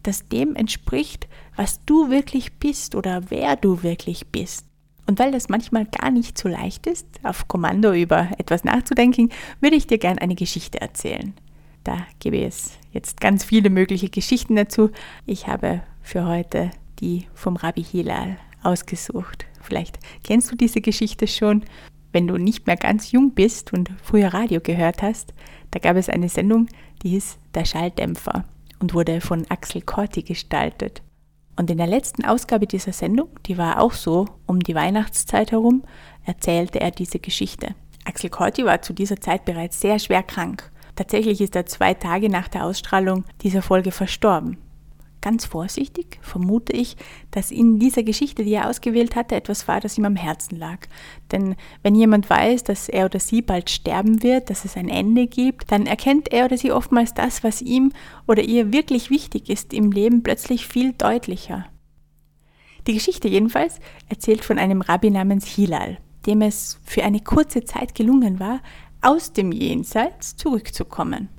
das 0.03 0.27
dem 0.29 0.55
entspricht, 0.55 1.27
was 1.55 1.83
du 1.85 2.09
wirklich 2.09 2.53
bist 2.53 2.95
oder 2.95 3.23
wer 3.29 3.55
du 3.57 3.83
wirklich 3.83 4.27
bist. 4.27 4.65
Und 5.05 5.19
weil 5.19 5.31
das 5.31 5.49
manchmal 5.49 5.85
gar 5.85 6.11
nicht 6.11 6.37
so 6.37 6.47
leicht 6.47 6.87
ist, 6.87 7.05
auf 7.23 7.47
Kommando 7.49 7.91
über 7.93 8.29
etwas 8.37 8.63
nachzudenken, 8.63 9.29
würde 9.59 9.75
ich 9.75 9.87
dir 9.87 9.97
gerne 9.97 10.21
eine 10.21 10.35
Geschichte 10.35 10.79
erzählen. 10.79 11.33
Da 11.83 11.97
gebe 12.19 12.41
es 12.41 12.77
jetzt 12.93 13.19
ganz 13.19 13.43
viele 13.43 13.69
mögliche 13.69 14.09
Geschichten 14.09 14.55
dazu. 14.55 14.91
Ich 15.25 15.47
habe 15.47 15.81
für 16.01 16.25
heute 16.25 16.71
die 17.01 17.27
vom 17.33 17.55
Rabbi 17.55 17.83
Hilal 17.83 18.37
ausgesucht. 18.63 19.45
Vielleicht 19.61 19.99
kennst 20.23 20.51
du 20.51 20.55
diese 20.55 20.81
Geschichte 20.81 21.27
schon. 21.27 21.63
Wenn 22.13 22.27
du 22.27 22.37
nicht 22.37 22.67
mehr 22.67 22.75
ganz 22.75 23.11
jung 23.11 23.31
bist 23.31 23.73
und 23.73 23.89
früher 24.03 24.33
Radio 24.33 24.59
gehört 24.61 25.01
hast, 25.01 25.33
da 25.71 25.79
gab 25.79 25.95
es 25.95 26.09
eine 26.09 26.29
Sendung, 26.29 26.67
die 27.03 27.09
hieß 27.09 27.37
Der 27.55 27.65
Schalldämpfer 27.65 28.45
und 28.79 28.93
wurde 28.93 29.21
von 29.21 29.45
Axel 29.49 29.81
Corti 29.81 30.23
gestaltet. 30.23 31.01
Und 31.55 31.69
in 31.69 31.77
der 31.77 31.87
letzten 31.87 32.25
Ausgabe 32.25 32.67
dieser 32.67 32.93
Sendung, 32.93 33.29
die 33.45 33.57
war 33.57 33.81
auch 33.81 33.93
so 33.93 34.27
um 34.45 34.59
die 34.59 34.75
Weihnachtszeit 34.75 35.51
herum, 35.51 35.83
erzählte 36.25 36.81
er 36.81 36.91
diese 36.91 37.19
Geschichte. 37.19 37.75
Axel 38.03 38.29
Corti 38.29 38.65
war 38.65 38.81
zu 38.81 38.93
dieser 38.93 39.17
Zeit 39.17 39.45
bereits 39.45 39.79
sehr 39.79 39.99
schwer 39.99 40.23
krank. 40.23 40.69
Tatsächlich 40.95 41.39
ist 41.39 41.55
er 41.55 41.65
zwei 41.65 41.93
Tage 41.93 42.29
nach 42.29 42.47
der 42.47 42.65
Ausstrahlung 42.65 43.23
dieser 43.41 43.61
Folge 43.61 43.91
verstorben 43.91 44.57
ganz 45.21 45.45
vorsichtig 45.45 46.19
vermute 46.21 46.73
ich, 46.73 46.97
dass 47.29 47.51
in 47.51 47.79
dieser 47.79 48.03
Geschichte, 48.03 48.43
die 48.43 48.53
er 48.53 48.69
ausgewählt 48.69 49.15
hatte, 49.15 49.35
etwas 49.35 49.67
war, 49.67 49.79
das 49.79 49.97
ihm 49.97 50.05
am 50.05 50.15
Herzen 50.15 50.57
lag. 50.57 50.79
Denn 51.31 51.55
wenn 51.83 51.95
jemand 51.95 52.29
weiß, 52.29 52.63
dass 52.63 52.89
er 52.89 53.05
oder 53.05 53.19
sie 53.19 53.41
bald 53.41 53.69
sterben 53.69 54.23
wird, 54.23 54.49
dass 54.49 54.65
es 54.65 54.75
ein 54.75 54.89
Ende 54.89 55.27
gibt, 55.27 55.71
dann 55.71 55.85
erkennt 55.85 56.31
er 56.33 56.45
oder 56.45 56.57
sie 56.57 56.71
oftmals 56.71 57.13
das, 57.13 57.43
was 57.43 57.61
ihm 57.61 57.91
oder 58.27 58.43
ihr 58.43 58.73
wirklich 58.73 59.09
wichtig 59.09 59.49
ist 59.49 59.73
im 59.73 59.91
Leben, 59.91 60.23
plötzlich 60.23 60.67
viel 60.67 60.93
deutlicher. 60.93 61.65
Die 62.87 62.93
Geschichte 62.93 63.27
jedenfalls 63.27 63.79
erzählt 64.09 64.43
von 64.43 64.57
einem 64.57 64.81
Rabbi 64.81 65.11
namens 65.11 65.45
Hilal, 65.45 65.99
dem 66.25 66.41
es 66.41 66.79
für 66.83 67.03
eine 67.03 67.19
kurze 67.19 67.63
Zeit 67.63 67.93
gelungen 67.93 68.39
war, 68.39 68.61
aus 69.01 69.33
dem 69.33 69.51
Jenseits 69.51 70.35
zurückzukommen. 70.35 71.29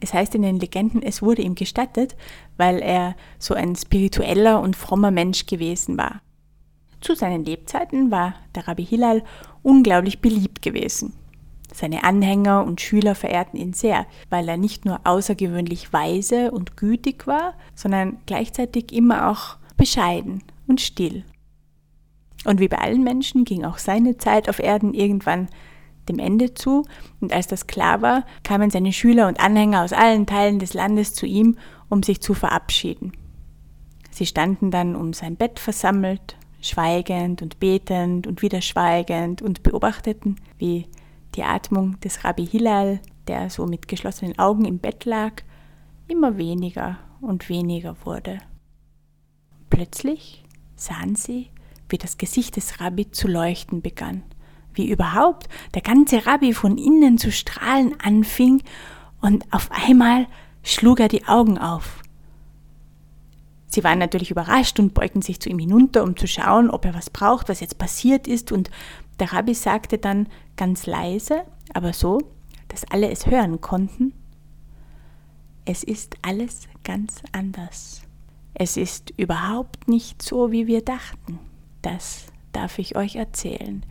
Es 0.00 0.14
heißt 0.14 0.34
in 0.34 0.42
den 0.42 0.60
Legenden, 0.60 1.02
es 1.02 1.22
wurde 1.22 1.42
ihm 1.42 1.54
gestattet, 1.54 2.16
weil 2.56 2.78
er 2.78 3.16
so 3.38 3.54
ein 3.54 3.74
spiritueller 3.74 4.60
und 4.60 4.76
frommer 4.76 5.10
Mensch 5.10 5.46
gewesen 5.46 5.98
war. 5.98 6.20
Zu 7.00 7.14
seinen 7.14 7.44
Lebzeiten 7.44 8.10
war 8.10 8.34
der 8.54 8.66
Rabbi 8.66 8.84
Hillel 8.84 9.22
unglaublich 9.62 10.20
beliebt 10.20 10.62
gewesen. 10.62 11.14
Seine 11.72 12.04
Anhänger 12.04 12.64
und 12.64 12.80
Schüler 12.80 13.14
verehrten 13.14 13.58
ihn 13.58 13.72
sehr, 13.72 14.06
weil 14.30 14.48
er 14.48 14.56
nicht 14.56 14.84
nur 14.84 15.00
außergewöhnlich 15.04 15.92
weise 15.92 16.50
und 16.50 16.76
gütig 16.76 17.26
war, 17.26 17.54
sondern 17.74 18.18
gleichzeitig 18.26 18.92
immer 18.92 19.30
auch 19.30 19.58
bescheiden 19.76 20.42
und 20.66 20.80
still. 20.80 21.24
Und 22.44 22.60
wie 22.60 22.68
bei 22.68 22.78
allen 22.78 23.04
Menschen 23.04 23.44
ging 23.44 23.64
auch 23.64 23.78
seine 23.78 24.16
Zeit 24.16 24.48
auf 24.48 24.58
Erden 24.58 24.94
irgendwann 24.94 25.48
dem 26.08 26.18
Ende 26.18 26.54
zu, 26.54 26.84
und 27.20 27.32
als 27.32 27.46
das 27.46 27.66
klar 27.66 28.02
war, 28.02 28.24
kamen 28.42 28.70
seine 28.70 28.92
Schüler 28.92 29.28
und 29.28 29.40
Anhänger 29.40 29.82
aus 29.82 29.92
allen 29.92 30.26
Teilen 30.26 30.58
des 30.58 30.74
Landes 30.74 31.14
zu 31.14 31.26
ihm, 31.26 31.56
um 31.88 32.02
sich 32.02 32.20
zu 32.20 32.34
verabschieden. 32.34 33.12
Sie 34.10 34.26
standen 34.26 34.70
dann 34.70 34.96
um 34.96 35.12
sein 35.12 35.36
Bett 35.36 35.58
versammelt, 35.58 36.36
schweigend 36.60 37.42
und 37.42 37.60
betend 37.60 38.26
und 38.26 38.42
wieder 38.42 38.60
schweigend 38.60 39.42
und 39.42 39.62
beobachteten, 39.62 40.36
wie 40.58 40.86
die 41.34 41.44
Atmung 41.44 42.00
des 42.00 42.24
Rabbi 42.24 42.46
Hillel, 42.46 43.00
der 43.28 43.50
so 43.50 43.66
mit 43.66 43.88
geschlossenen 43.88 44.38
Augen 44.38 44.64
im 44.64 44.78
Bett 44.78 45.04
lag, 45.04 45.42
immer 46.08 46.36
weniger 46.36 46.98
und 47.20 47.48
weniger 47.48 47.96
wurde. 48.04 48.38
Plötzlich 49.70 50.44
sahen 50.74 51.14
sie, 51.14 51.50
wie 51.88 51.98
das 51.98 52.18
Gesicht 52.18 52.56
des 52.56 52.80
Rabbi 52.80 53.10
zu 53.10 53.28
leuchten 53.28 53.82
begann, 53.82 54.22
wie 54.78 54.88
überhaupt 54.88 55.48
der 55.74 55.82
ganze 55.82 56.26
Rabbi 56.26 56.54
von 56.54 56.78
innen 56.78 57.18
zu 57.18 57.30
strahlen 57.30 57.94
anfing, 58.00 58.62
und 59.20 59.52
auf 59.52 59.68
einmal 59.72 60.28
schlug 60.62 61.00
er 61.00 61.08
die 61.08 61.26
Augen 61.26 61.58
auf. 61.58 62.02
Sie 63.66 63.84
waren 63.84 63.98
natürlich 63.98 64.30
überrascht 64.30 64.78
und 64.78 64.94
beugten 64.94 65.22
sich 65.22 65.40
zu 65.40 65.48
ihm 65.50 65.58
hinunter, 65.58 66.04
um 66.04 66.16
zu 66.16 66.26
schauen, 66.26 66.70
ob 66.70 66.84
er 66.84 66.94
was 66.94 67.10
braucht, 67.10 67.48
was 67.48 67.60
jetzt 67.60 67.78
passiert 67.78 68.26
ist, 68.26 68.52
und 68.52 68.70
der 69.18 69.32
Rabbi 69.32 69.54
sagte 69.54 69.98
dann 69.98 70.28
ganz 70.56 70.86
leise, 70.86 71.42
aber 71.74 71.92
so, 71.92 72.20
dass 72.68 72.84
alle 72.90 73.10
es 73.10 73.26
hören 73.26 73.60
konnten, 73.60 74.14
es 75.64 75.82
ist 75.82 76.16
alles 76.22 76.68
ganz 76.82 77.20
anders. 77.32 78.02
Es 78.54 78.76
ist 78.76 79.12
überhaupt 79.16 79.86
nicht 79.86 80.22
so, 80.22 80.50
wie 80.50 80.66
wir 80.66 80.82
dachten. 80.82 81.38
Das 81.82 82.26
darf 82.52 82.78
ich 82.78 82.96
euch 82.96 83.16
erzählen. 83.16 83.84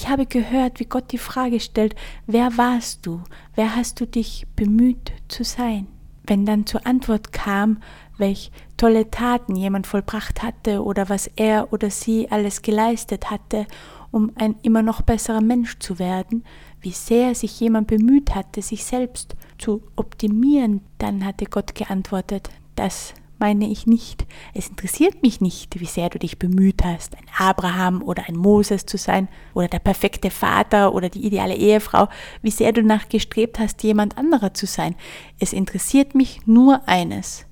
Ich 0.00 0.06
habe 0.06 0.26
gehört, 0.26 0.78
wie 0.78 0.84
Gott 0.84 1.10
die 1.10 1.18
Frage 1.18 1.58
stellt, 1.58 1.96
wer 2.28 2.56
warst 2.56 3.04
du? 3.04 3.20
Wer 3.56 3.74
hast 3.74 3.98
du 3.98 4.06
dich 4.06 4.46
bemüht 4.54 5.10
zu 5.26 5.42
sein? 5.42 5.88
Wenn 6.24 6.46
dann 6.46 6.66
zur 6.66 6.86
Antwort 6.86 7.32
kam, 7.32 7.82
welch 8.16 8.52
tolle 8.76 9.10
Taten 9.10 9.56
jemand 9.56 9.88
vollbracht 9.88 10.40
hatte 10.44 10.84
oder 10.84 11.08
was 11.08 11.28
er 11.34 11.72
oder 11.72 11.90
sie 11.90 12.30
alles 12.30 12.62
geleistet 12.62 13.28
hatte, 13.28 13.66
um 14.12 14.30
ein 14.36 14.54
immer 14.62 14.82
noch 14.82 15.02
besserer 15.02 15.40
Mensch 15.40 15.80
zu 15.80 15.98
werden, 15.98 16.44
wie 16.80 16.92
sehr 16.92 17.34
sich 17.34 17.58
jemand 17.58 17.88
bemüht 17.88 18.36
hatte, 18.36 18.62
sich 18.62 18.84
selbst 18.84 19.34
zu 19.58 19.82
optimieren, 19.96 20.82
dann 20.98 21.24
hatte 21.24 21.46
Gott 21.46 21.74
geantwortet, 21.74 22.50
das 22.76 23.14
meine 23.38 23.68
ich 23.68 23.86
nicht. 23.86 24.26
Es 24.54 24.68
interessiert 24.68 25.22
mich 25.22 25.40
nicht, 25.40 25.78
wie 25.80 25.86
sehr 25.86 26.10
du 26.10 26.18
dich 26.18 26.38
bemüht 26.38 26.84
hast, 26.84 27.16
ein 27.16 27.26
Abraham 27.38 28.02
oder 28.02 28.24
ein 28.28 28.36
Moses 28.36 28.86
zu 28.86 28.98
sein 28.98 29.28
oder 29.54 29.68
der 29.68 29.78
perfekte 29.78 30.30
Vater 30.30 30.94
oder 30.94 31.08
die 31.08 31.24
ideale 31.24 31.54
Ehefrau, 31.54 32.08
wie 32.42 32.50
sehr 32.50 32.72
du 32.72 32.82
danach 32.82 33.08
gestrebt 33.08 33.58
hast, 33.58 33.82
jemand 33.82 34.18
anderer 34.18 34.54
zu 34.54 34.66
sein. 34.66 34.94
Es 35.38 35.52
interessiert 35.52 36.14
mich 36.14 36.46
nur 36.46 36.86
eines. 36.88 37.46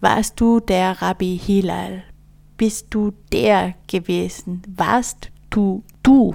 Warst 0.00 0.40
du 0.40 0.60
der 0.60 1.02
Rabbi 1.02 1.40
Hilal? 1.42 2.04
Bist 2.56 2.88
du 2.90 3.12
der 3.32 3.74
gewesen? 3.86 4.62
Warst 4.68 5.30
du 5.50 5.82
du? 6.02 6.34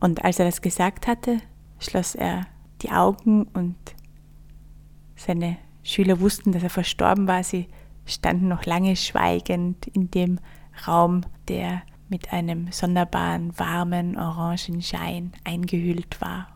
Und 0.00 0.24
als 0.24 0.38
er 0.38 0.46
das 0.46 0.60
gesagt 0.60 1.06
hatte, 1.06 1.40
schloss 1.78 2.14
er 2.14 2.46
die 2.82 2.90
Augen 2.90 3.44
und 3.54 3.76
seine 5.14 5.58
Schüler 5.82 6.20
wussten, 6.20 6.52
dass 6.52 6.62
er 6.62 6.70
verstorben 6.70 7.26
war. 7.26 7.42
Sie 7.42 7.68
standen 8.06 8.48
noch 8.48 8.64
lange 8.66 8.96
schweigend 8.96 9.86
in 9.88 10.10
dem 10.10 10.38
Raum, 10.86 11.22
der 11.48 11.82
mit 12.08 12.32
einem 12.32 12.70
sonderbaren, 12.70 13.58
warmen 13.58 14.18
Orangenschein 14.18 15.32
eingehüllt 15.44 16.20
war. 16.20 16.48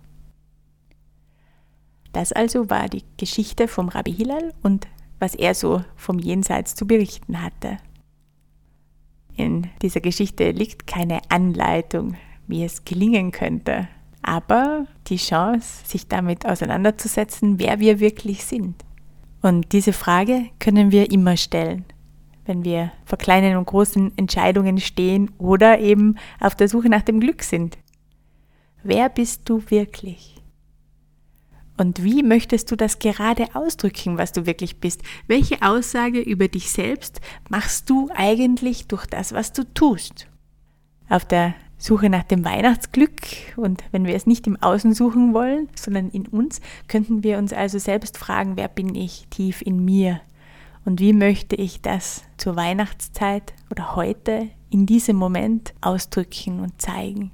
Das 2.13 2.33
also 2.33 2.71
war 2.71 2.89
die 2.89 3.05
Geschichte 3.17 3.69
vom 3.69 3.89
Rabbi 3.89 4.13
Hillel 4.13 4.53
und 4.63 4.87
was 5.19 5.35
er 5.35 5.55
so 5.55 5.83
vom 5.97 6.19
Jenseits 6.19 6.75
zu 6.75 6.87
berichten 6.87 7.43
hatte. 7.43 7.79
In 9.35 9.69
dieser 9.83 10.01
Geschichte 10.01 10.51
liegt 10.51 10.87
keine 10.87 11.21
Anleitung, 11.29 12.17
wie 12.47 12.65
es 12.65 12.85
gelingen 12.85 13.33
könnte, 13.33 13.89
aber 14.23 14.87
die 15.09 15.19
Chance, 15.19 15.87
sich 15.87 16.09
damit 16.09 16.47
auseinanderzusetzen, 16.47 17.59
wer 17.59 17.81
wir 17.81 18.01
wirklich 18.01 18.45
sind. 18.45 18.83
Und 19.47 19.71
diese 19.71 19.93
Frage 19.93 20.47
können 20.59 20.91
wir 20.91 21.13
immer 21.13 21.37
stellen, 21.37 21.85
wenn 22.47 22.65
wir 22.65 22.91
vor 23.05 23.17
kleinen 23.17 23.57
und 23.57 23.65
großen 23.65 24.19
Entscheidungen 24.19 24.81
stehen 24.81 25.31
oder 25.39 25.79
eben 25.79 26.17
auf 26.41 26.57
der 26.57 26.67
Suche 26.67 26.89
nach 26.89 27.03
dem 27.03 27.21
Glück 27.21 27.45
sind. 27.45 27.79
Wer 28.83 29.09
bist 29.09 29.43
du 29.45 29.63
wirklich? 29.69 30.43
Und 31.77 32.03
wie 32.03 32.25
möchtest 32.25 32.73
du 32.73 32.77
das 32.77 32.99
gerade 32.99 33.55
ausdrücken, 33.55 34.19
was 34.19 34.33
du 34.33 34.47
wirklich 34.47 34.81
bist? 34.81 35.03
Welche 35.29 35.63
Aussage 35.63 36.19
über 36.19 36.49
dich 36.49 36.73
selbst 36.73 37.21
machst 37.49 37.89
du 37.89 38.11
eigentlich 38.17 38.89
durch 38.89 39.07
das, 39.07 39.33
was 39.33 39.53
du 39.53 39.63
tust? 39.63 40.27
Auf 41.09 41.25
der 41.25 41.55
Suche 41.79 42.09
nach 42.09 42.25
dem 42.25 42.45
Weihnachtsglück 42.45 43.21
und 43.57 43.85
wenn 43.93 44.07
wir 44.07 44.15
es 44.15 44.27
nicht 44.27 44.47
im 44.47 44.57
Außen 44.61 44.95
suchen 44.95 45.35
wollen, 45.35 45.69
sondern 45.75 46.09
in 46.11 46.27
uns, 46.27 46.61
könnten 46.89 47.23
wir 47.23 47.39
uns 47.39 47.53
also 47.53 47.79
selbst 47.79 48.17
fragen, 48.17 48.57
wer 48.57 48.69
bin 48.69 48.95
ich 48.95 49.27
tief 49.31 49.61
in 49.63 49.85
mir 49.85 50.21
und 50.85 51.01
wie 51.01 51.13
möchte 51.13 51.57
ich 51.57 51.83
das 51.83 52.23
zur 52.39 52.57
Weihnachtszeit 52.57 53.53
oder 53.71 53.97
heute 53.97 54.49
in 54.71 54.87
diesem 54.87 55.17
Moment 55.17 55.75
ausdrücken 55.81 56.61
und 56.61 56.81
zeigen. 56.81 57.31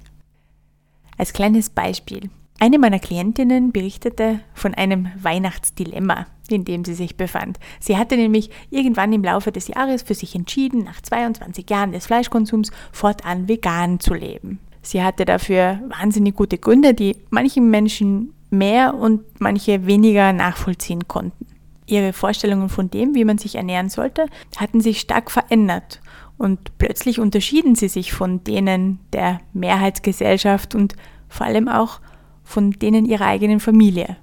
Als 1.17 1.33
kleines 1.33 1.69
Beispiel. 1.69 2.29
Eine 2.59 2.79
meiner 2.79 2.99
Klientinnen 2.99 3.71
berichtete 3.71 4.39
von 4.53 4.73
einem 4.73 5.09
Weihnachtsdilemma, 5.17 6.27
in 6.49 6.65
dem 6.65 6.83
sie 6.83 6.93
sich 6.93 7.15
befand. 7.15 7.57
Sie 7.79 7.97
hatte 7.97 8.17
nämlich 8.17 8.49
irgendwann 8.69 9.13
im 9.13 9.23
Laufe 9.23 9.51
des 9.51 9.67
Jahres 9.67 10.01
für 10.01 10.13
sich 10.13 10.35
entschieden, 10.35 10.83
nach 10.83 11.01
22 11.01 11.69
Jahren 11.69 11.91
des 11.91 12.05
Fleischkonsums 12.05 12.71
fortan 12.91 13.47
vegan 13.47 13.99
zu 13.99 14.13
leben. 14.13 14.59
Sie 14.81 15.01
hatte 15.01 15.25
dafür 15.25 15.79
wahnsinnig 15.87 16.35
gute 16.35 16.57
Gründe, 16.57 16.93
die 16.93 17.15
manchen 17.29 17.69
Menschen 17.69 18.33
mehr 18.49 18.93
und 18.93 19.21
manche 19.39 19.85
weniger 19.87 20.33
nachvollziehen 20.33 21.07
konnten. 21.07 21.47
Ihre 21.85 22.13
Vorstellungen 22.13 22.69
von 22.69 22.89
dem, 22.89 23.15
wie 23.15 23.25
man 23.25 23.37
sich 23.37 23.55
ernähren 23.55 23.89
sollte, 23.89 24.27
hatten 24.57 24.81
sich 24.81 24.99
stark 24.99 25.31
verändert 25.31 26.01
und 26.37 26.77
plötzlich 26.77 27.19
unterschieden 27.19 27.75
sie 27.75 27.87
sich 27.87 28.13
von 28.13 28.43
denen 28.43 28.99
der 29.11 29.39
Mehrheitsgesellschaft 29.53 30.75
und 30.75 30.95
vor 31.29 31.45
allem 31.45 31.67
auch 31.67 31.99
von 32.43 32.71
denen 32.71 33.05
ihrer 33.05 33.25
eigenen 33.25 33.59
Familie. 33.59 34.17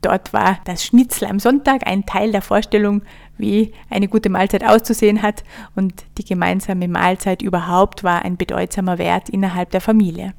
Dort 0.00 0.32
war 0.32 0.58
das 0.64 0.84
Schnitzel 0.84 1.26
am 1.26 1.40
Sonntag 1.40 1.86
ein 1.86 2.06
Teil 2.06 2.30
der 2.30 2.42
Vorstellung, 2.42 3.02
wie 3.36 3.72
eine 3.90 4.08
gute 4.08 4.28
Mahlzeit 4.28 4.64
auszusehen 4.64 5.22
hat 5.22 5.42
und 5.74 6.04
die 6.18 6.24
gemeinsame 6.24 6.86
Mahlzeit 6.88 7.42
überhaupt 7.42 8.04
war 8.04 8.22
ein 8.22 8.36
bedeutsamer 8.36 8.98
Wert 8.98 9.28
innerhalb 9.28 9.70
der 9.70 9.80
Familie. 9.80 10.34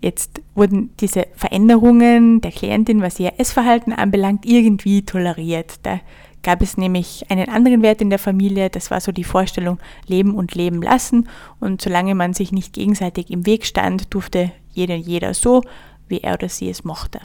Jetzt 0.00 0.40
wurden 0.54 0.90
diese 1.00 1.26
Veränderungen 1.34 2.40
der 2.40 2.52
Klientin, 2.52 3.02
was 3.02 3.18
ihr 3.18 3.34
Essverhalten 3.38 3.92
anbelangt, 3.92 4.46
irgendwie 4.46 5.04
toleriert. 5.04 5.74
Da 5.82 6.00
gab 6.42 6.62
es 6.62 6.76
nämlich 6.76 7.24
einen 7.30 7.48
anderen 7.48 7.82
Wert 7.82 8.00
in 8.00 8.10
der 8.10 8.18
Familie, 8.18 8.70
das 8.70 8.90
war 8.90 9.00
so 9.00 9.10
die 9.10 9.24
Vorstellung 9.24 9.78
Leben 10.06 10.34
und 10.34 10.54
Leben 10.54 10.80
lassen 10.80 11.28
und 11.60 11.82
solange 11.82 12.14
man 12.14 12.34
sich 12.34 12.52
nicht 12.52 12.72
gegenseitig 12.72 13.30
im 13.30 13.46
Weg 13.46 13.66
stand, 13.66 14.14
durfte 14.14 14.52
jeder 14.72 14.94
jeder 14.94 15.34
so 15.34 15.62
wie 16.08 16.20
er 16.20 16.34
oder 16.34 16.48
sie 16.48 16.70
es 16.70 16.84
mochte. 16.84 17.20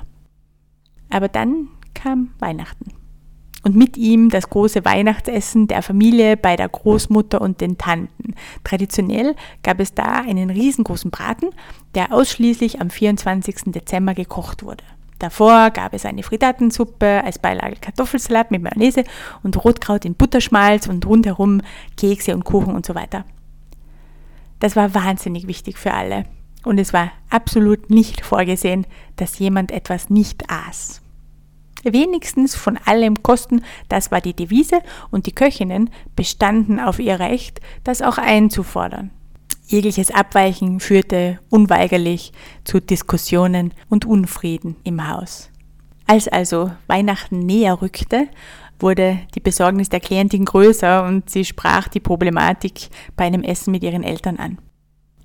Aber 1.12 1.28
dann 1.28 1.68
kam 1.94 2.32
Weihnachten. 2.40 2.94
Und 3.64 3.76
mit 3.76 3.96
ihm 3.96 4.30
das 4.30 4.50
große 4.50 4.84
Weihnachtsessen 4.86 5.68
der 5.68 5.84
Familie 5.84 6.36
bei 6.36 6.56
der 6.56 6.68
Großmutter 6.68 7.40
und 7.40 7.62
den 7.62 7.78
Tanten. 7.78 8.34
Traditionell 8.64 9.36
gab 9.62 9.80
es 9.80 9.94
da 9.94 10.16
einen 10.16 10.50
riesengroßen 10.50 11.12
Braten, 11.12 11.50
der 11.94 12.12
ausschließlich 12.12 12.82
am 12.82 12.90
24. 12.90 13.72
Dezember 13.72 14.16
gekocht 14.16 14.64
wurde. 14.64 14.84
Davor 15.20 15.70
gab 15.70 15.94
es 15.94 16.08
eine 16.08 16.24
Frittatensuppe 16.24 17.24
als 17.24 17.38
Beilage 17.38 17.76
Kartoffelsalat 17.80 18.50
mit 18.50 18.64
Mayonnaise 18.64 19.04
und 19.44 19.64
Rotkraut 19.64 20.06
in 20.06 20.16
Butterschmalz 20.16 20.88
und 20.88 21.06
rundherum 21.06 21.62
Kekse 21.96 22.34
und 22.34 22.44
Kuchen 22.44 22.74
und 22.74 22.88
so 22.88 22.96
weiter. 22.96 23.26
Das 24.60 24.76
war 24.76 24.96
wahnsinnig 24.96 25.46
wichtig 25.46 25.78
für 25.78 25.94
alle. 25.94 26.24
Und 26.64 26.80
es 26.80 26.94
war 26.94 27.12
absolut 27.30 27.90
nicht 27.90 28.26
vorgesehen, 28.26 28.86
dass 29.16 29.40
jemand 29.40 29.72
etwas 29.72 30.10
nicht 30.10 30.50
aß. 30.50 31.02
Wenigstens 31.84 32.56
von 32.56 32.78
allem 32.86 33.24
kosten, 33.24 33.64
das 33.90 34.12
war 34.12 34.22
die 34.22 34.36
Devise, 34.36 34.82
und 35.10 35.26
die 35.26 35.32
Köchinnen 35.32 35.90
bestanden 36.16 36.80
auf 36.80 37.00
ihr 37.00 37.20
Recht, 37.20 37.60
das 37.84 38.02
auch 38.02 38.18
einzufordern. 38.18 39.10
Jegliches 39.66 40.12
Abweichen 40.12 40.80
führte 40.80 41.40
unweigerlich 41.50 42.34
zu 42.66 42.80
Diskussionen 42.80 43.74
und 43.90 44.06
Unfrieden 44.06 44.76
im 44.84 45.08
Haus. 45.08 45.50
Als 46.06 46.28
also 46.28 46.72
Weihnachten 46.88 47.40
näher 47.40 47.82
rückte, 47.82 48.28
wurde 48.80 49.20
die 49.34 49.40
Besorgnis 49.40 49.90
der 49.90 50.02
Klientin 50.02 50.46
größer 50.46 51.06
und 51.06 51.30
sie 51.30 51.46
sprach 51.46 51.88
die 51.88 52.00
Problematik 52.00 52.90
bei 53.16 53.26
einem 53.26 53.44
Essen 53.44 53.72
mit 53.72 53.84
ihren 53.84 54.04
Eltern 54.04 54.38
an. 54.38 54.58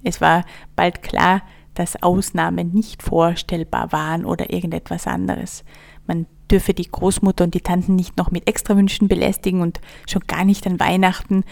Es 0.02 0.20
war 0.20 0.44
bald 0.74 1.02
klar, 1.02 1.42
dass 1.74 2.02
Ausnahmen 2.02 2.72
nicht 2.72 3.02
vorstellbar 3.02 3.92
waren 3.92 4.24
oder 4.24 4.52
irgendetwas 4.52 5.06
anderes. 5.06 5.64
Man 6.06 6.26
dürfe 6.50 6.74
die 6.74 6.90
Großmutter 6.90 7.44
und 7.44 7.54
die 7.54 7.60
Tanten 7.60 7.96
nicht 7.96 8.16
noch 8.16 8.30
mit 8.30 8.48
Extrawünschen 8.48 9.08
belästigen 9.08 9.60
und 9.60 9.80
schon 10.08 10.22
gar 10.26 10.44
nicht 10.44 10.66
an 10.66 10.80
Weihnachten. 10.80 11.44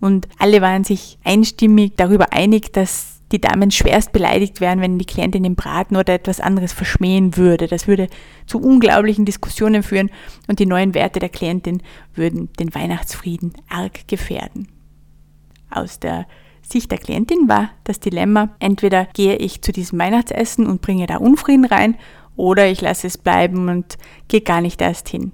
Und 0.00 0.28
alle 0.38 0.60
waren 0.60 0.84
sich 0.84 1.18
einstimmig 1.24 1.94
darüber 1.96 2.32
einig, 2.32 2.72
dass 2.72 3.20
die 3.32 3.40
Damen 3.40 3.70
schwerst 3.70 4.12
beleidigt 4.12 4.60
wären, 4.60 4.80
wenn 4.80 4.98
die 4.98 5.06
Klientin 5.06 5.42
den 5.42 5.54
Braten 5.54 5.96
oder 5.96 6.12
etwas 6.14 6.38
anderes 6.38 6.72
verschmähen 6.72 7.36
würde. 7.36 7.66
Das 7.66 7.88
würde 7.88 8.08
zu 8.46 8.60
unglaublichen 8.60 9.24
Diskussionen 9.24 9.82
führen 9.82 10.10
und 10.48 10.58
die 10.58 10.66
neuen 10.66 10.94
Werte 10.94 11.18
der 11.18 11.30
Klientin 11.30 11.82
würden 12.14 12.52
den 12.58 12.74
Weihnachtsfrieden 12.74 13.54
arg 13.70 14.06
gefährden. 14.06 14.68
Aus 15.70 15.98
der 15.98 16.26
Sicht 16.72 16.90
der 16.90 16.98
Klientin 16.98 17.48
war 17.48 17.70
das 17.84 18.00
Dilemma, 18.00 18.50
entweder 18.58 19.06
gehe 19.14 19.36
ich 19.36 19.62
zu 19.62 19.72
diesem 19.72 19.98
Weihnachtsessen 19.98 20.66
und 20.66 20.80
bringe 20.80 21.06
da 21.06 21.18
Unfrieden 21.18 21.64
rein 21.64 21.96
oder 22.34 22.66
ich 22.66 22.80
lasse 22.80 23.06
es 23.06 23.18
bleiben 23.18 23.68
und 23.68 23.98
gehe 24.28 24.40
gar 24.40 24.60
nicht 24.60 24.80
erst 24.80 25.08
hin. 25.08 25.32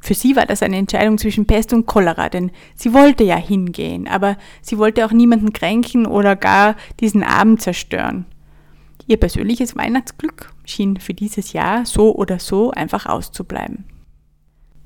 Für 0.00 0.14
sie 0.14 0.34
war 0.34 0.46
das 0.46 0.62
eine 0.62 0.78
Entscheidung 0.78 1.16
zwischen 1.16 1.46
Pest 1.46 1.72
und 1.72 1.86
Cholera, 1.86 2.28
denn 2.28 2.50
sie 2.74 2.92
wollte 2.92 3.22
ja 3.22 3.36
hingehen, 3.36 4.08
aber 4.08 4.36
sie 4.60 4.76
wollte 4.76 5.06
auch 5.06 5.12
niemanden 5.12 5.52
kränken 5.52 6.06
oder 6.06 6.34
gar 6.34 6.74
diesen 6.98 7.22
Abend 7.22 7.62
zerstören. 7.62 8.26
Ihr 9.06 9.16
persönliches 9.16 9.76
Weihnachtsglück 9.76 10.52
schien 10.64 10.96
für 10.96 11.14
dieses 11.14 11.52
Jahr 11.52 11.86
so 11.86 12.14
oder 12.16 12.40
so 12.40 12.72
einfach 12.72 13.06
auszubleiben. 13.06 13.84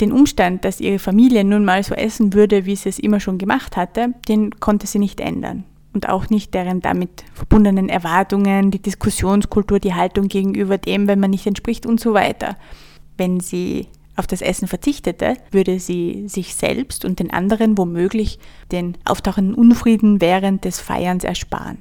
Den 0.03 0.13
Umstand, 0.13 0.67
dass 0.67 0.81
ihre 0.81 0.99
Familie 0.99 1.45
nun 1.45 1.65
mal 1.65 1.83
so 1.83 1.95
essen 1.95 2.35
würde, 2.35 2.67
wie 2.67 2.77
sie 2.77 2.91
es 2.91 2.99
immer 2.99 3.21
schon 3.21 3.39
gemacht 3.39 3.79
hatte, 3.79 4.13
den 4.29 4.61
konnte 4.61 4.87
sie 4.87 4.99
nicht 4.99 5.21
ändern. 5.21 5.65
Und 5.97 6.11
auch 6.11 6.29
nicht 6.29 6.53
deren 6.53 6.83
damit 6.83 7.25
verbundenen 7.33 7.89
Erwartungen, 7.89 8.71
die 8.71 8.83
Diskussionskultur, 8.83 9.81
die 9.81 9.95
Haltung 9.95 10.29
gegenüber 10.29 10.77
dem, 10.77 11.09
wenn 11.09 11.19
man 11.19 11.31
nicht 11.31 11.47
entspricht 11.47 11.87
und 11.87 11.99
so 11.99 12.13
weiter. 12.13 12.59
Wenn 13.17 13.41
sie 13.41 13.89
auf 14.15 14.27
das 14.27 14.43
Essen 14.43 14.69
verzichtete, 14.69 15.39
würde 15.53 15.81
sie 15.81 16.29
sich 16.29 16.55
selbst 16.55 17.07
und 17.07 17.19
den 17.19 17.33
anderen 17.33 17.79
womöglich 17.79 18.39
den 18.73 18.99
auftauchenden 19.07 19.55
Unfrieden 19.55 20.21
während 20.21 20.67
des 20.67 20.81
Feierns 20.81 21.25
ersparen. 21.25 21.79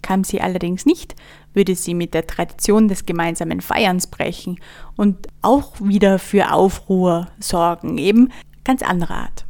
Kam 0.00 0.24
sie 0.24 0.40
allerdings 0.40 0.86
nicht, 0.86 1.14
würde 1.52 1.74
sie 1.74 1.92
mit 1.92 2.14
der 2.14 2.26
Tradition 2.26 2.88
des 2.88 3.04
gemeinsamen 3.04 3.60
Feierns 3.60 4.06
brechen 4.06 4.60
und 4.96 5.26
auch 5.42 5.74
wieder 5.78 6.18
für 6.18 6.54
Aufruhr 6.54 7.26
sorgen, 7.38 7.98
eben 7.98 8.30
ganz 8.64 8.80
anderer 8.80 9.16
Art. 9.16 9.44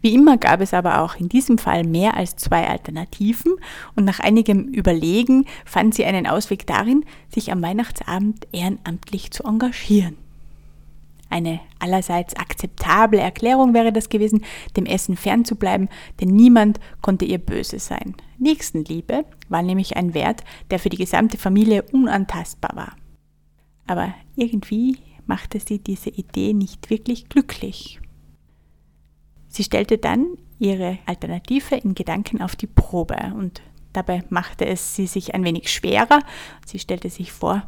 Wie 0.00 0.14
immer 0.14 0.36
gab 0.36 0.60
es 0.60 0.74
aber 0.74 1.02
auch 1.02 1.16
in 1.16 1.28
diesem 1.28 1.58
Fall 1.58 1.84
mehr 1.84 2.16
als 2.16 2.36
zwei 2.36 2.68
Alternativen 2.68 3.54
und 3.96 4.04
nach 4.04 4.20
einigem 4.20 4.68
Überlegen 4.68 5.46
fand 5.64 5.94
sie 5.94 6.04
einen 6.04 6.26
Ausweg 6.26 6.66
darin, 6.66 7.04
sich 7.32 7.52
am 7.52 7.62
Weihnachtsabend 7.62 8.46
ehrenamtlich 8.52 9.30
zu 9.30 9.44
engagieren. 9.44 10.16
Eine 11.30 11.60
allerseits 11.78 12.34
akzeptable 12.34 13.20
Erklärung 13.20 13.72
wäre 13.72 13.92
das 13.92 14.08
gewesen, 14.08 14.44
dem 14.76 14.84
Essen 14.84 15.16
fernzubleiben, 15.16 15.88
denn 16.20 16.30
niemand 16.30 16.80
konnte 17.02 17.24
ihr 17.24 17.38
böse 17.38 17.78
sein. 17.78 18.16
Nächstenliebe 18.38 19.24
war 19.48 19.62
nämlich 19.62 19.96
ein 19.96 20.12
Wert, 20.12 20.42
der 20.70 20.80
für 20.80 20.88
die 20.88 20.96
gesamte 20.96 21.38
Familie 21.38 21.84
unantastbar 21.92 22.74
war. 22.74 22.96
Aber 23.86 24.12
irgendwie 24.34 24.98
machte 25.26 25.60
sie 25.60 25.78
diese 25.78 26.10
Idee 26.10 26.52
nicht 26.52 26.90
wirklich 26.90 27.28
glücklich. 27.28 27.99
Sie 29.50 29.64
stellte 29.64 29.98
dann 29.98 30.38
ihre 30.58 30.98
Alternative 31.06 31.74
in 31.74 31.94
Gedanken 31.94 32.40
auf 32.40 32.56
die 32.56 32.68
Probe 32.68 33.34
und 33.36 33.60
dabei 33.92 34.22
machte 34.30 34.64
es 34.64 34.94
sie 34.94 35.06
sich 35.06 35.34
ein 35.34 35.44
wenig 35.44 35.70
schwerer. 35.70 36.20
Sie 36.64 36.78
stellte 36.78 37.10
sich 37.10 37.32
vor, 37.32 37.64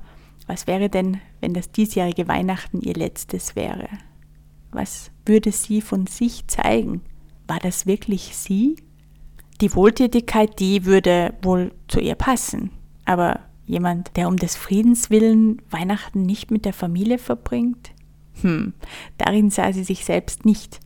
was 0.46 0.66
wäre 0.66 0.88
denn, 0.88 1.20
wenn 1.40 1.54
das 1.54 1.72
diesjährige 1.72 2.28
Weihnachten 2.28 2.80
ihr 2.80 2.94
letztes 2.94 3.56
wäre? 3.56 3.88
Was 4.70 5.10
würde 5.26 5.52
sie 5.52 5.80
von 5.82 6.06
sich 6.06 6.46
zeigen? 6.46 7.02
War 7.48 7.58
das 7.58 7.86
wirklich 7.86 8.36
sie? 8.36 8.76
Die 9.60 9.74
Wohltätigkeit, 9.74 10.58
die 10.60 10.84
würde 10.84 11.34
wohl 11.42 11.72
zu 11.88 12.00
ihr 12.00 12.14
passen. 12.14 12.70
Aber 13.04 13.40
jemand, 13.66 14.16
der 14.16 14.28
um 14.28 14.36
des 14.36 14.56
Friedens 14.56 15.10
willen 15.10 15.60
Weihnachten 15.70 16.22
nicht 16.22 16.50
mit 16.50 16.64
der 16.64 16.72
Familie 16.72 17.18
verbringt? 17.18 17.90
Hm, 18.40 18.72
darin 19.18 19.50
sah 19.50 19.72
sie 19.72 19.84
sich 19.84 20.04
selbst 20.04 20.44
nicht. 20.44 20.80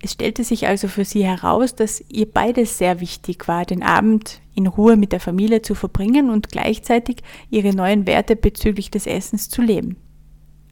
Es 0.00 0.12
stellte 0.12 0.44
sich 0.44 0.66
also 0.66 0.88
für 0.88 1.04
sie 1.04 1.24
heraus, 1.24 1.74
dass 1.74 2.02
ihr 2.08 2.26
beides 2.26 2.78
sehr 2.78 3.00
wichtig 3.00 3.46
war, 3.48 3.64
den 3.64 3.82
Abend 3.82 4.40
in 4.54 4.66
Ruhe 4.66 4.96
mit 4.96 5.12
der 5.12 5.20
Familie 5.20 5.62
zu 5.62 5.74
verbringen 5.74 6.30
und 6.30 6.48
gleichzeitig 6.48 7.22
ihre 7.50 7.74
neuen 7.74 8.06
Werte 8.06 8.36
bezüglich 8.36 8.90
des 8.90 9.06
Essens 9.06 9.48
zu 9.48 9.62
leben. 9.62 9.96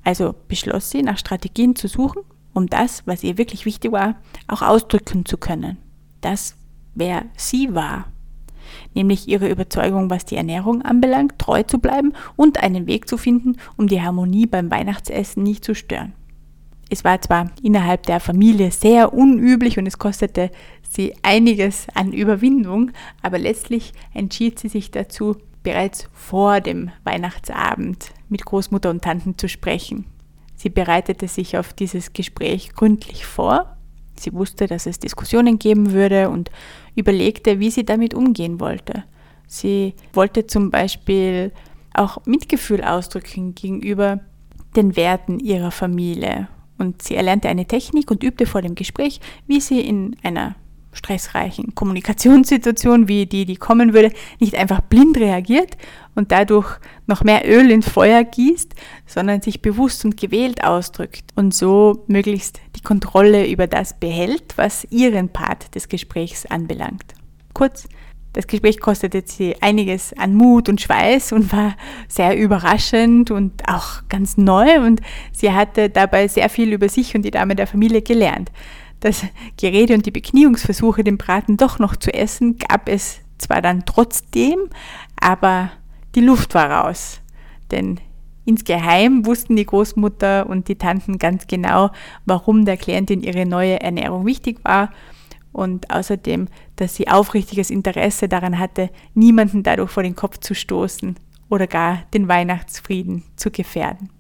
Also 0.05 0.35
beschloss 0.49 0.91
sie, 0.91 1.03
nach 1.03 1.19
Strategien 1.19 1.77
zu 1.77 1.89
suchen, 1.89 2.23
um 2.53 2.67
das, 2.67 3.07
was 3.07 3.23
ihr 3.23 3.39
wirklich 3.39 3.67
wichtig 3.67 3.93
war, 3.93 4.17
auch 4.49 4.63
ausdrücken 4.63 5.25
zu 5.25 5.37
können. 5.37 5.79
Das, 6.21 6.57
wer 6.95 7.25
sie 7.37 7.75
war. 7.75 8.07
Nämlich 8.95 9.29
ihre 9.29 9.49
Überzeugung, 9.49 10.11
was 10.11 10.25
die 10.25 10.37
Ernährung 10.37 10.83
anbelangt, 10.83 11.39
treu 11.39 11.63
zu 11.63 11.79
bleiben 11.79 12.13
und 12.37 12.63
einen 12.63 12.87
Weg 12.87 13.09
zu 13.09 13.17
finden, 13.17 13.57
um 13.77 13.89
die 13.89 14.01
Harmonie 14.01 14.47
beim 14.47 14.71
Weihnachtsessen 14.71 15.43
nicht 15.43 15.65
zu 15.65 15.75
stören. 15.75 16.13
Es 16.93 17.05
war 17.05 17.21
zwar 17.23 17.53
innerhalb 17.63 18.03
der 18.03 18.19
Familie 18.19 18.73
sehr 18.73 19.15
unüblich 19.15 19.79
und 19.79 19.87
es 19.87 19.99
kostete 19.99 20.51
sie 20.83 21.15
einiges 21.23 21.87
an 21.95 22.13
Überwindung, 22.13 22.91
aber 23.23 23.39
letztlich 23.39 23.93
entschied 24.13 24.59
sie 24.59 24.69
sich 24.69 24.91
dazu, 24.91 25.37
bereits 25.63 26.09
vor 26.13 26.61
dem 26.61 26.91
Weihnachtsabend 27.05 28.11
mit 28.29 28.45
Großmutter 28.45 28.91
und 28.91 29.03
Tanten 29.03 29.39
zu 29.39 29.49
sprechen. 29.49 30.07
Sie 30.57 30.69
bereitete 30.69 31.29
sich 31.29 31.57
auf 31.57 31.73
dieses 31.73 32.13
Gespräch 32.13 32.75
gründlich 32.75 33.25
vor. 33.25 33.77
Sie 34.19 34.33
wusste, 34.33 34.67
dass 34.67 34.87
es 34.87 34.99
Diskussionen 34.99 35.61
geben 35.61 35.93
würde 35.93 36.29
und 36.29 36.51
überlegte, 36.97 37.61
wie 37.61 37.71
sie 37.71 37.85
damit 37.85 38.15
umgehen 38.15 38.59
wollte. 38.59 39.05
Sie 39.47 39.95
wollte 40.13 40.47
zum 40.47 40.71
Beispiel 40.73 41.53
auch 41.95 42.27
Mitgefühl 42.27 42.83
ausdrücken 42.83 43.55
gegenüber 43.55 44.21
den 44.75 44.97
Werten 44.97 45.39
ihrer 45.39 45.71
Familie 45.71 46.49
und 46.81 47.03
sie 47.03 47.15
erlernte 47.15 47.49
eine 47.49 47.67
Technik 47.67 48.11
und 48.11 48.25
übte 48.25 48.47
vor 48.47 48.63
dem 48.63 48.75
Gespräch, 48.75 49.21
wie 49.47 49.61
sie 49.61 49.81
in 49.81 50.17
einer 50.23 50.57
stressreichen 50.93 51.75
Kommunikationssituation 51.75 53.09
wie 53.09 53.27
die, 53.27 53.45
die 53.45 53.57
kommen 53.57 53.93
würde, 53.95 54.13
nicht 54.41 54.57
einfach 54.57 54.81
blind 54.81 55.17
reagiert 55.19 55.77
und 56.15 56.33
dadurch 56.33 56.79
noch 57.07 57.23
mehr 57.23 57.49
Öl 57.49 57.71
ins 57.71 57.89
Feuer 57.89 58.25
gießt, 58.25 58.75
sondern 59.07 59.41
sich 59.41 59.63
bewusst 59.63 60.05
und 60.05 60.17
gewählt 60.17 60.65
ausdrückt 60.65 61.25
und 61.37 61.55
so 61.55 62.05
möglichst 62.09 62.61
die 62.77 62.83
Kontrolle 62.83 63.49
über 63.49 63.67
das 63.67 63.99
behält, 63.99 64.57
was 64.57 64.85
ihren 64.91 65.29
Part 65.29 65.75
des 65.75 65.89
Gesprächs 65.89 66.47
anbelangt. 66.47 67.15
Kurz, 67.55 67.89
das 68.33 68.47
Gespräch 68.47 68.81
kostete 68.81 69.23
sie 69.27 69.57
einiges 69.61 70.13
an 70.13 70.35
Mut 70.35 70.69
und 70.69 70.81
Schweiß 70.81 71.33
und 71.33 71.53
war 71.53 71.75
sehr 72.07 72.37
überraschend 72.39 73.31
und 73.31 73.69
auch 73.69 74.03
ganz 74.09 74.37
neu 74.37 74.81
und 74.81 75.01
sie 75.33 75.53
hatte 75.53 75.91
dabei 75.91 76.29
sehr 76.29 76.49
viel 76.49 76.73
über 76.73 76.89
sich 76.89 77.15
und 77.17 77.23
die 77.23 77.33
Dame 77.33 77.57
der 77.57 77.67
Familie 77.67 78.03
gelernt. 78.03 78.53
Das 79.01 79.25
Gerede 79.57 79.95
und 79.95 80.07
die 80.07 80.11
Bekniungsversuche, 80.11 81.03
den 81.03 81.19
Braten 81.19 81.57
doch 81.57 81.79
noch 81.79 81.97
zu 81.97 82.13
essen, 82.13 82.59
gab 82.59 82.89
es 82.89 83.21
zwar 83.39 83.63
dann 83.63 83.85
trotzdem, 83.85 84.59
aber 85.21 85.73
die 86.15 86.21
Luft 86.21 86.55
war 86.55 86.71
raus. 86.71 87.21
Denn 87.71 87.99
insgeheim 88.45 89.27
wussten 89.27 89.57
die 89.57 89.67
Großmutter 89.67 90.47
und 90.47 90.69
die 90.69 90.77
Tanten 90.77 91.19
ganz 91.19 91.47
genau, 91.47 91.91
warum 92.27 92.65
der 92.65 92.77
Klientin 92.77 93.23
ihre 93.23 93.47
neue 93.47 93.81
Ernährung 93.81 94.27
wichtig 94.27 94.59
war 94.63 94.91
und 95.53 95.91
außerdem, 95.91 96.49
dass 96.77 96.95
sie 96.95 97.09
aufrichtiges 97.09 97.71
Interesse 97.71 98.29
daran 98.29 98.59
hatte, 98.59 98.91
niemanden 99.15 99.63
dadurch 99.63 99.91
vor 99.91 100.03
den 100.03 100.17
Kopf 100.17 100.39
zu 100.39 100.55
stoßen 100.55 101.17
oder 101.49 101.67
gar 101.67 102.05
den 102.15 102.29
Weihnachtsfrieden 102.29 103.25
zu 103.37 103.51
gefährden. 103.51 104.11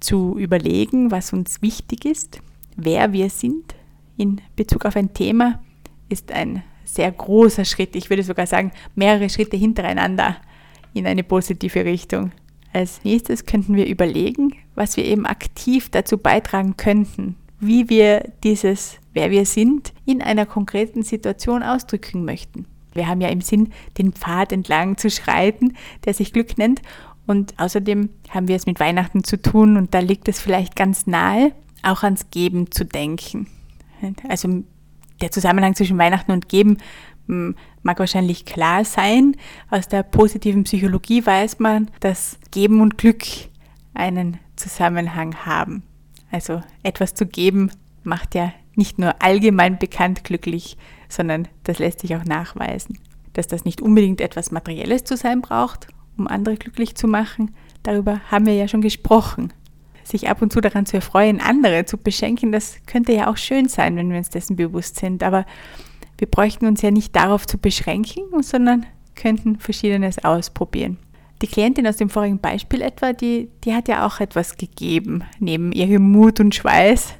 Zu 0.00 0.38
überlegen, 0.38 1.10
was 1.10 1.32
uns 1.32 1.62
wichtig 1.62 2.04
ist, 2.04 2.40
wer 2.76 3.12
wir 3.12 3.30
sind 3.30 3.74
in 4.16 4.40
Bezug 4.56 4.84
auf 4.84 4.96
ein 4.96 5.12
Thema, 5.14 5.60
ist 6.08 6.32
ein 6.32 6.62
sehr 6.84 7.10
großer 7.10 7.64
Schritt. 7.64 7.96
Ich 7.96 8.10
würde 8.10 8.22
sogar 8.22 8.46
sagen, 8.46 8.72
mehrere 8.94 9.28
Schritte 9.28 9.56
hintereinander 9.56 10.36
in 10.92 11.06
eine 11.06 11.24
positive 11.24 11.84
Richtung. 11.84 12.32
Als 12.72 13.04
nächstes 13.04 13.46
könnten 13.46 13.76
wir 13.76 13.86
überlegen, 13.86 14.54
was 14.74 14.96
wir 14.96 15.04
eben 15.04 15.26
aktiv 15.26 15.88
dazu 15.90 16.18
beitragen 16.18 16.76
könnten, 16.76 17.36
wie 17.60 17.88
wir 17.88 18.32
dieses, 18.42 18.98
wer 19.12 19.30
wir 19.30 19.46
sind, 19.46 19.92
in 20.04 20.22
einer 20.22 20.46
konkreten 20.46 21.02
Situation 21.02 21.62
ausdrücken 21.62 22.24
möchten. 22.24 22.66
Wir 22.92 23.08
haben 23.08 23.20
ja 23.20 23.28
im 23.28 23.40
Sinn, 23.40 23.72
den 23.98 24.12
Pfad 24.12 24.52
entlang 24.52 24.96
zu 24.96 25.10
schreiten, 25.10 25.74
der 26.04 26.14
sich 26.14 26.32
Glück 26.32 26.58
nennt. 26.58 26.80
Und 27.26 27.58
außerdem 27.58 28.10
haben 28.30 28.48
wir 28.48 28.56
es 28.56 28.66
mit 28.66 28.80
Weihnachten 28.80 29.24
zu 29.24 29.40
tun 29.40 29.76
und 29.76 29.94
da 29.94 29.98
liegt 30.00 30.28
es 30.28 30.40
vielleicht 30.40 30.76
ganz 30.76 31.06
nahe, 31.06 31.52
auch 31.82 32.02
ans 32.02 32.30
Geben 32.30 32.70
zu 32.70 32.84
denken. 32.84 33.46
Also 34.28 34.62
der 35.20 35.30
Zusammenhang 35.30 35.74
zwischen 35.74 35.98
Weihnachten 35.98 36.32
und 36.32 36.48
Geben 36.48 36.78
hm, 37.26 37.56
mag 37.82 37.98
wahrscheinlich 37.98 38.44
klar 38.44 38.84
sein. 38.84 39.36
Aus 39.70 39.88
der 39.88 40.02
positiven 40.02 40.64
Psychologie 40.64 41.24
weiß 41.24 41.58
man, 41.58 41.90
dass 42.00 42.38
Geben 42.50 42.80
und 42.80 42.98
Glück 42.98 43.24
einen 43.94 44.38
Zusammenhang 44.56 45.46
haben. 45.46 45.82
Also 46.34 46.62
etwas 46.82 47.14
zu 47.14 47.26
geben 47.26 47.70
macht 48.02 48.34
ja 48.34 48.52
nicht 48.74 48.98
nur 48.98 49.22
allgemein 49.22 49.78
bekannt 49.78 50.24
glücklich, 50.24 50.76
sondern 51.08 51.46
das 51.62 51.78
lässt 51.78 52.00
sich 52.00 52.16
auch 52.16 52.24
nachweisen. 52.24 52.98
Dass 53.34 53.46
das 53.46 53.64
nicht 53.64 53.80
unbedingt 53.80 54.20
etwas 54.20 54.50
Materielles 54.50 55.04
zu 55.04 55.16
sein 55.16 55.42
braucht, 55.42 55.86
um 56.18 56.26
andere 56.26 56.56
glücklich 56.56 56.96
zu 56.96 57.06
machen, 57.06 57.54
darüber 57.84 58.20
haben 58.32 58.46
wir 58.46 58.54
ja 58.54 58.66
schon 58.66 58.80
gesprochen. 58.80 59.52
Sich 60.02 60.28
ab 60.28 60.42
und 60.42 60.52
zu 60.52 60.60
daran 60.60 60.86
zu 60.86 60.96
erfreuen, 60.96 61.40
andere 61.40 61.84
zu 61.84 61.98
beschenken, 61.98 62.50
das 62.50 62.78
könnte 62.86 63.12
ja 63.12 63.30
auch 63.30 63.36
schön 63.36 63.68
sein, 63.68 63.94
wenn 63.94 64.10
wir 64.10 64.18
uns 64.18 64.28
dessen 64.28 64.56
bewusst 64.56 64.96
sind. 64.96 65.22
Aber 65.22 65.46
wir 66.18 66.28
bräuchten 66.28 66.66
uns 66.66 66.82
ja 66.82 66.90
nicht 66.90 67.14
darauf 67.14 67.46
zu 67.46 67.58
beschränken, 67.58 68.42
sondern 68.42 68.86
könnten 69.14 69.60
Verschiedenes 69.60 70.24
ausprobieren. 70.24 70.98
Die 71.42 71.46
Klientin 71.48 71.86
aus 71.86 71.96
dem 71.96 72.10
vorigen 72.10 72.38
Beispiel 72.38 72.80
etwa, 72.80 73.12
die, 73.12 73.50
die 73.64 73.74
hat 73.74 73.88
ja 73.88 74.06
auch 74.06 74.20
etwas 74.20 74.56
gegeben, 74.56 75.24
neben 75.40 75.72
ihrem 75.72 76.10
Mut 76.10 76.40
und 76.40 76.54
Schweiß, 76.54 77.14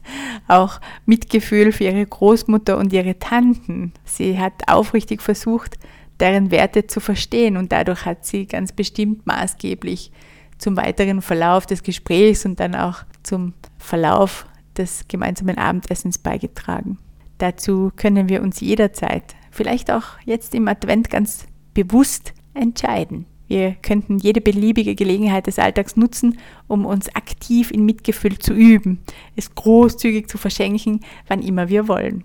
auch 0.49 0.81
Mitgefühl 1.05 1.73
für 1.73 1.85
ihre 1.85 2.07
Großmutter 2.07 2.79
und 2.79 2.93
ihre 2.93 3.19
Tanten. 3.19 3.93
Sie 4.05 4.39
hat 4.39 4.69
aufrichtig 4.69 5.21
versucht, 5.21 5.77
deren 6.21 6.51
Werte 6.51 6.87
zu 6.87 7.01
verstehen 7.01 7.57
und 7.57 7.73
dadurch 7.73 8.07
hat 8.07 8.25
sie 8.25 8.47
ganz 8.47 8.73
bestimmt 8.73 9.27
maßgeblich 9.27 10.13
zum 10.59 10.77
weiteren 10.77 11.21
Verlauf 11.21 11.67
des 11.67 11.83
Gesprächs 11.83 12.45
und 12.45 12.61
dann 12.61 12.75
auch 12.75 13.03
zum 13.23 13.53
Verlauf 13.79 14.47
des 14.77 15.07
gemeinsamen 15.09 15.59
Abendessens 15.59 16.19
beigetragen. 16.19 16.99
Dazu 17.39 17.91
können 17.97 18.29
wir 18.29 18.43
uns 18.43 18.61
jederzeit, 18.61 19.35
vielleicht 19.51 19.91
auch 19.91 20.19
jetzt 20.25 20.55
im 20.55 20.69
Advent 20.69 21.11
ganz 21.11 21.47
bewusst 21.75 22.33
entscheiden. 22.55 23.27
Wir 23.55 23.77
könnten 23.83 24.19
jede 24.19 24.41
beliebige 24.41 24.97
Gelegenheit 24.97 25.47
des 25.47 25.61
Alltags 25.61 25.95
nutzen, 25.97 26.41
um 26.67 26.85
uns 26.85 27.15
aktiv 27.15 27.71
in 27.71 27.87
Mitgefühl 27.87 28.37
zu 28.37 28.53
üben, 28.53 28.99
es 29.37 29.55
großzügig 29.55 30.27
zu 30.27 30.39
verschenken, 30.39 31.03
wann 31.29 31.41
immer 31.41 31.69
wir 31.69 31.87
wollen. 31.87 32.25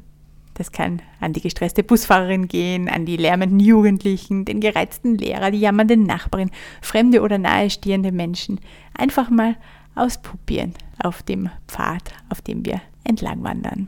Das 0.55 0.71
kann 0.71 1.03
an 1.19 1.33
die 1.33 1.41
gestresste 1.41 1.83
Busfahrerin 1.83 2.47
gehen, 2.47 2.89
an 2.89 3.05
die 3.05 3.15
lärmenden 3.15 3.59
Jugendlichen, 3.59 4.43
den 4.43 4.59
gereizten 4.59 5.19
Lehrer, 5.19 5.51
die 5.51 5.59
jammernden 5.59 6.01
Nachbarin, 6.01 6.49
fremde 6.81 7.21
oder 7.21 7.37
nahestehende 7.37 8.11
Menschen. 8.11 8.59
Einfach 8.97 9.29
mal 9.29 9.55
ausprobieren 9.93 10.73
auf 10.97 11.21
dem 11.21 11.51
Pfad, 11.67 12.11
auf 12.29 12.41
dem 12.41 12.65
wir 12.65 12.81
entlang 13.03 13.43
wandern. 13.43 13.87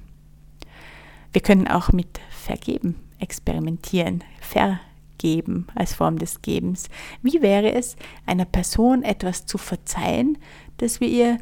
Wir 1.34 1.42
können 1.42 1.68
auch 1.68 1.92
mit 1.92 2.20
Vergeben 2.30 2.98
experimentieren. 3.18 4.24
Vergeben 4.42 4.91
geben 5.22 5.68
als 5.76 5.94
Form 5.94 6.18
des 6.18 6.42
Gebens. 6.42 6.90
Wie 7.22 7.42
wäre 7.42 7.72
es, 7.72 7.96
einer 8.26 8.46
Person 8.46 9.04
etwas 9.04 9.46
zu 9.46 9.58
verzeihen, 9.58 10.38
das 10.78 11.00
wir 11.00 11.08
ihr, 11.08 11.38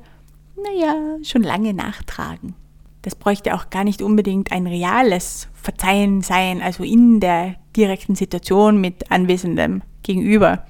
naja, 0.61 1.17
schon 1.23 1.43
lange 1.43 1.73
nachtragen? 1.73 2.55
Das 3.01 3.15
bräuchte 3.15 3.55
auch 3.55 3.69
gar 3.69 3.85
nicht 3.85 4.01
unbedingt 4.01 4.51
ein 4.51 4.67
reales 4.67 5.47
Verzeihen 5.53 6.21
sein, 6.21 6.61
also 6.61 6.83
in 6.83 7.21
der 7.21 7.55
direkten 7.75 8.15
Situation 8.15 8.81
mit 8.81 9.09
anwesendem 9.09 9.81
Gegenüber. 10.03 10.65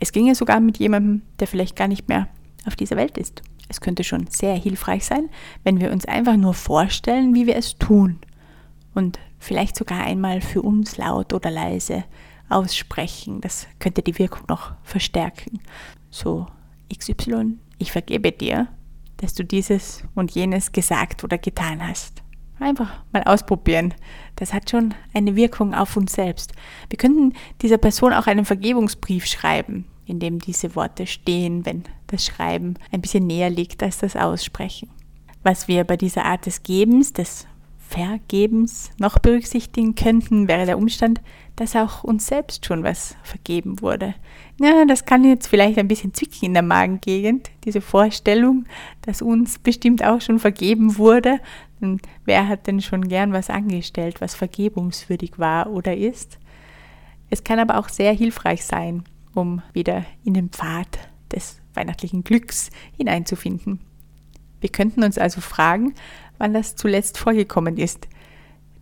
Es 0.00 0.12
ginge 0.12 0.34
sogar 0.34 0.60
mit 0.60 0.78
jemandem, 0.78 1.22
der 1.40 1.46
vielleicht 1.46 1.76
gar 1.76 1.88
nicht 1.88 2.08
mehr 2.08 2.28
auf 2.66 2.76
dieser 2.76 2.96
Welt 2.96 3.18
ist. 3.18 3.42
Es 3.68 3.82
könnte 3.82 4.04
schon 4.04 4.26
sehr 4.28 4.54
hilfreich 4.54 5.04
sein, 5.04 5.28
wenn 5.62 5.80
wir 5.80 5.92
uns 5.92 6.06
einfach 6.06 6.36
nur 6.36 6.54
vorstellen, 6.54 7.34
wie 7.34 7.46
wir 7.46 7.56
es 7.56 7.76
tun. 7.76 8.18
Und 8.94 9.18
vielleicht 9.38 9.76
sogar 9.76 10.02
einmal 10.02 10.40
für 10.40 10.62
uns 10.62 10.96
laut 10.96 11.34
oder 11.34 11.50
leise 11.50 12.04
aussprechen. 12.48 13.40
Das 13.40 13.66
könnte 13.78 14.02
die 14.02 14.18
Wirkung 14.18 14.44
noch 14.48 14.72
verstärken. 14.82 15.60
So, 16.10 16.46
XY, 16.92 17.58
ich 17.78 17.92
vergebe 17.92 18.32
dir, 18.32 18.68
dass 19.18 19.34
du 19.34 19.44
dieses 19.44 20.04
und 20.14 20.32
jenes 20.32 20.72
gesagt 20.72 21.24
oder 21.24 21.38
getan 21.38 21.86
hast. 21.86 22.22
Einfach 22.60 23.02
mal 23.12 23.22
ausprobieren. 23.24 23.94
Das 24.36 24.52
hat 24.52 24.70
schon 24.70 24.94
eine 25.12 25.34
Wirkung 25.34 25.74
auf 25.74 25.96
uns 25.96 26.12
selbst. 26.12 26.52
Wir 26.88 26.98
könnten 26.98 27.34
dieser 27.62 27.78
Person 27.78 28.12
auch 28.12 28.26
einen 28.26 28.44
Vergebungsbrief 28.44 29.26
schreiben, 29.26 29.86
in 30.06 30.20
dem 30.20 30.38
diese 30.38 30.76
Worte 30.76 31.06
stehen, 31.06 31.66
wenn 31.66 31.84
das 32.06 32.24
Schreiben 32.24 32.74
ein 32.92 33.00
bisschen 33.00 33.26
näher 33.26 33.50
liegt 33.50 33.82
als 33.82 33.98
das 33.98 34.16
Aussprechen. 34.16 34.88
Was 35.42 35.68
wir 35.68 35.84
bei 35.84 35.96
dieser 35.96 36.24
Art 36.24 36.46
des 36.46 36.62
Gebens, 36.62 37.12
des 37.12 37.46
Vergebens 37.94 38.90
noch 38.98 39.20
berücksichtigen 39.20 39.94
könnten, 39.94 40.48
wäre 40.48 40.66
der 40.66 40.78
Umstand, 40.78 41.20
dass 41.54 41.76
auch 41.76 42.02
uns 42.02 42.26
selbst 42.26 42.66
schon 42.66 42.82
was 42.82 43.14
vergeben 43.22 43.80
wurde. 43.80 44.16
Ja, 44.60 44.84
das 44.84 45.04
kann 45.04 45.22
jetzt 45.22 45.46
vielleicht 45.46 45.78
ein 45.78 45.86
bisschen 45.86 46.12
zwicken 46.12 46.46
in 46.46 46.54
der 46.54 46.64
Magengegend, 46.64 47.52
diese 47.64 47.80
Vorstellung, 47.80 48.64
dass 49.02 49.22
uns 49.22 49.60
bestimmt 49.60 50.02
auch 50.02 50.20
schon 50.20 50.40
vergeben 50.40 50.98
wurde. 50.98 51.38
Und 51.80 52.02
wer 52.24 52.48
hat 52.48 52.66
denn 52.66 52.80
schon 52.80 53.06
gern 53.06 53.32
was 53.32 53.48
angestellt, 53.48 54.20
was 54.20 54.34
vergebungswürdig 54.34 55.38
war 55.38 55.70
oder 55.70 55.96
ist? 55.96 56.40
Es 57.30 57.44
kann 57.44 57.60
aber 57.60 57.78
auch 57.78 57.88
sehr 57.88 58.12
hilfreich 58.12 58.64
sein, 58.64 59.04
um 59.34 59.62
wieder 59.72 60.04
in 60.24 60.34
den 60.34 60.48
Pfad 60.48 60.98
des 61.30 61.60
weihnachtlichen 61.74 62.24
Glücks 62.24 62.70
hineinzufinden. 62.96 63.78
Wir 64.64 64.70
könnten 64.70 65.04
uns 65.04 65.18
also 65.18 65.42
fragen, 65.42 65.92
wann 66.38 66.54
das 66.54 66.76
zuletzt 66.76 67.18
vorgekommen 67.18 67.76
ist, 67.76 68.08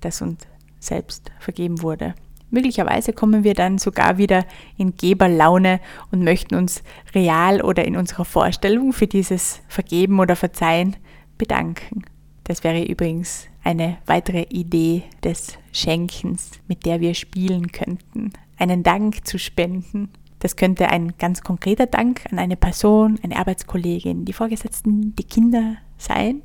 dass 0.00 0.22
uns 0.22 0.46
selbst 0.78 1.30
vergeben 1.38 1.82
wurde. 1.82 2.14
Möglicherweise 2.50 3.14
kommen 3.14 3.44
wir 3.44 3.54
dann 3.54 3.78
sogar 3.78 4.18
wieder 4.18 4.44
in 4.76 4.94
Geberlaune 4.96 5.80
und 6.10 6.22
möchten 6.22 6.54
uns 6.54 6.82
real 7.14 7.62
oder 7.62 7.86
in 7.86 7.96
unserer 7.96 8.26
Vorstellung 8.26 8.92
für 8.92 9.06
dieses 9.06 9.62
Vergeben 9.68 10.20
oder 10.20 10.36
Verzeihen 10.36 10.96
bedanken. 11.38 12.02
Das 12.44 12.62
wäre 12.62 12.84
übrigens 12.84 13.46
eine 13.64 13.96
weitere 14.04 14.42
Idee 14.50 15.04
des 15.24 15.56
Schenkens, 15.72 16.50
mit 16.68 16.84
der 16.84 17.00
wir 17.00 17.14
spielen 17.14 17.72
könnten, 17.72 18.32
einen 18.58 18.82
Dank 18.82 19.26
zu 19.26 19.38
spenden. 19.38 20.10
Das 20.40 20.56
könnte 20.56 20.90
ein 20.90 21.14
ganz 21.18 21.40
konkreter 21.40 21.86
Dank 21.86 22.26
an 22.30 22.38
eine 22.38 22.56
Person, 22.56 23.18
eine 23.22 23.36
Arbeitskollegin, 23.36 24.26
die 24.26 24.32
Vorgesetzten, 24.34 25.16
die 25.16 25.24
Kinder 25.24 25.76
sein 25.96 26.42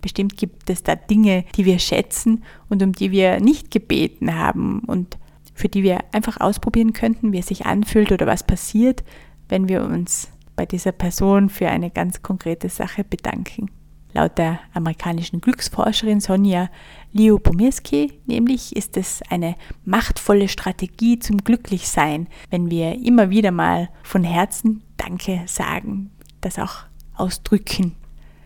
Bestimmt 0.00 0.36
gibt 0.36 0.70
es 0.70 0.82
da 0.82 0.96
Dinge, 0.96 1.44
die 1.56 1.64
wir 1.64 1.78
schätzen 1.78 2.44
und 2.68 2.82
um 2.82 2.92
die 2.92 3.10
wir 3.10 3.40
nicht 3.40 3.70
gebeten 3.70 4.34
haben 4.34 4.80
und 4.80 5.18
für 5.54 5.68
die 5.68 5.82
wir 5.82 6.00
einfach 6.12 6.40
ausprobieren 6.40 6.92
könnten, 6.92 7.32
wie 7.32 7.38
es 7.38 7.48
sich 7.48 7.66
anfühlt 7.66 8.12
oder 8.12 8.26
was 8.26 8.46
passiert, 8.46 9.04
wenn 9.48 9.68
wir 9.68 9.84
uns 9.84 10.28
bei 10.56 10.66
dieser 10.66 10.92
Person 10.92 11.48
für 11.48 11.68
eine 11.68 11.90
ganz 11.90 12.22
konkrete 12.22 12.68
Sache 12.68 13.04
bedanken. 13.04 13.70
Laut 14.12 14.38
der 14.38 14.58
amerikanischen 14.74 15.40
Glücksforscherin 15.40 16.20
Sonja 16.20 16.68
Leo-Pomirski 17.12 18.12
nämlich 18.26 18.74
ist 18.74 18.96
es 18.96 19.22
eine 19.30 19.54
machtvolle 19.84 20.48
Strategie 20.48 21.18
zum 21.18 21.38
Glücklichsein, 21.38 22.26
wenn 22.50 22.70
wir 22.70 22.94
immer 23.04 23.30
wieder 23.30 23.52
mal 23.52 23.88
von 24.02 24.24
Herzen 24.24 24.82
Danke 24.96 25.42
sagen, 25.46 26.10
das 26.40 26.58
auch 26.58 26.84
ausdrücken. 27.14 27.94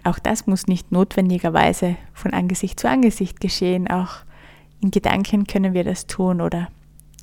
Auch 0.05 0.19
das 0.19 0.47
muss 0.47 0.67
nicht 0.67 0.93
notwendigerweise 0.93 1.97
von 2.13 2.33
Angesicht 2.33 2.79
zu 2.79 2.89
Angesicht 2.89 3.41
geschehen. 3.41 3.89
Auch 3.89 4.19
in 4.81 4.91
Gedanken 4.91 5.47
können 5.47 5.75
wir 5.75 5.85
das 5.85 6.07
tun 6.07 6.41
oder 6.41 6.69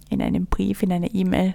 in 0.10 0.22
einem 0.22 0.48
Brief, 0.48 0.82
in 0.82 0.92
einer 0.92 1.14
E-Mail. 1.14 1.54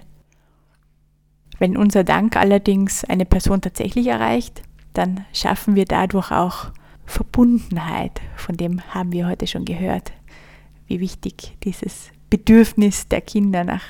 Wenn 1.59 1.75
unser 1.75 2.03
Dank 2.03 2.35
allerdings 2.37 3.03
eine 3.03 3.25
Person 3.25 3.61
tatsächlich 3.61 4.07
erreicht, 4.07 4.61
dann 4.93 5.25
schaffen 5.33 5.75
wir 5.75 5.85
dadurch 5.85 6.31
auch 6.31 6.71
Verbundenheit. 7.05 8.21
Von 8.35 8.57
dem 8.57 8.81
haben 8.93 9.11
wir 9.11 9.27
heute 9.27 9.47
schon 9.47 9.65
gehört, 9.65 10.13
wie 10.87 10.99
wichtig 10.99 11.57
dieses 11.63 12.09
Bedürfnis 12.29 13.07
der 13.07 13.21
Kinder 13.21 13.63
nach 13.63 13.83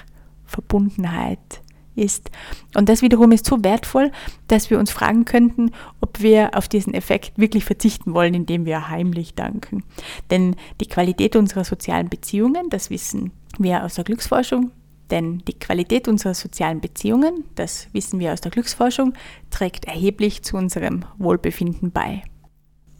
Verbundenheit 0.45 1.39
ist 1.39 1.66
ist. 1.97 2.29
Und 2.75 2.89
das 2.89 3.01
wiederum 3.01 3.31
ist 3.31 3.45
so 3.45 3.63
wertvoll, 3.63 4.11
dass 4.47 4.69
wir 4.69 4.79
uns 4.79 4.91
fragen 4.91 5.25
könnten, 5.25 5.71
ob 6.01 6.21
wir 6.21 6.51
auf 6.55 6.67
diesen 6.67 6.93
Effekt 6.93 7.37
wirklich 7.37 7.65
verzichten 7.65 8.13
wollen, 8.13 8.33
indem 8.33 8.65
wir 8.65 8.89
heimlich 8.89 9.33
danken. 9.33 9.83
Denn 10.29 10.55
die 10.79 10.87
Qualität 10.87 11.35
unserer 11.35 11.63
sozialen 11.63 12.09
Beziehungen, 12.09 12.69
das 12.69 12.89
wissen 12.89 13.31
wir 13.57 13.83
aus 13.83 13.95
der 13.95 14.03
Glücksforschung, 14.03 14.71
denn 15.09 15.39
die 15.47 15.57
Qualität 15.57 16.07
unserer 16.07 16.33
sozialen 16.33 16.81
Beziehungen, 16.81 17.45
das 17.55 17.87
wissen 17.93 18.19
wir 18.19 18.33
aus 18.33 18.41
der 18.41 18.51
Glücksforschung, 18.51 19.13
trägt 19.49 19.85
erheblich 19.85 20.43
zu 20.43 20.57
unserem 20.57 21.05
Wohlbefinden 21.17 21.91
bei. 21.91 22.23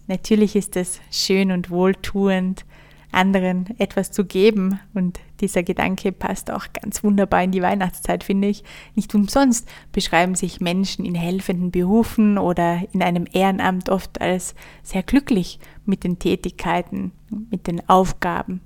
Natürlich 0.08 0.56
ist 0.56 0.78
es 0.78 1.02
schön 1.12 1.52
und 1.52 1.70
wohltuend, 1.70 2.66
anderen 3.12 3.78
etwas 3.78 4.12
zu 4.12 4.26
geben 4.26 4.80
und 4.94 5.20
dieser 5.40 5.64
Gedanke 5.64 6.12
passt 6.12 6.52
auch 6.52 6.66
ganz 6.82 7.04
wunderbar 7.04 7.44
in 7.44 7.52
die 7.52 7.62
Weihnachtszeit, 7.62 8.24
finde 8.24 8.48
ich. 8.48 8.64
Nicht 8.96 9.14
umsonst 9.16 9.68
beschreiben 9.92 10.36
sich 10.36 10.62
Menschen 10.62 11.06
in 11.06 11.16
helfenden 11.16 11.72
Berufen 11.72 12.38
oder 12.38 12.82
in 12.94 13.02
einem 13.04 13.26
Ehrenamt 13.32 13.90
oft 13.90 14.22
als 14.22 14.56
sehr 14.84 15.04
glücklich 15.04 15.60
mit 15.86 16.04
den 16.04 16.20
Tätigkeiten, 16.20 17.12
mit 17.50 17.68
den 17.68 17.88
Aufgaben. 17.90 18.62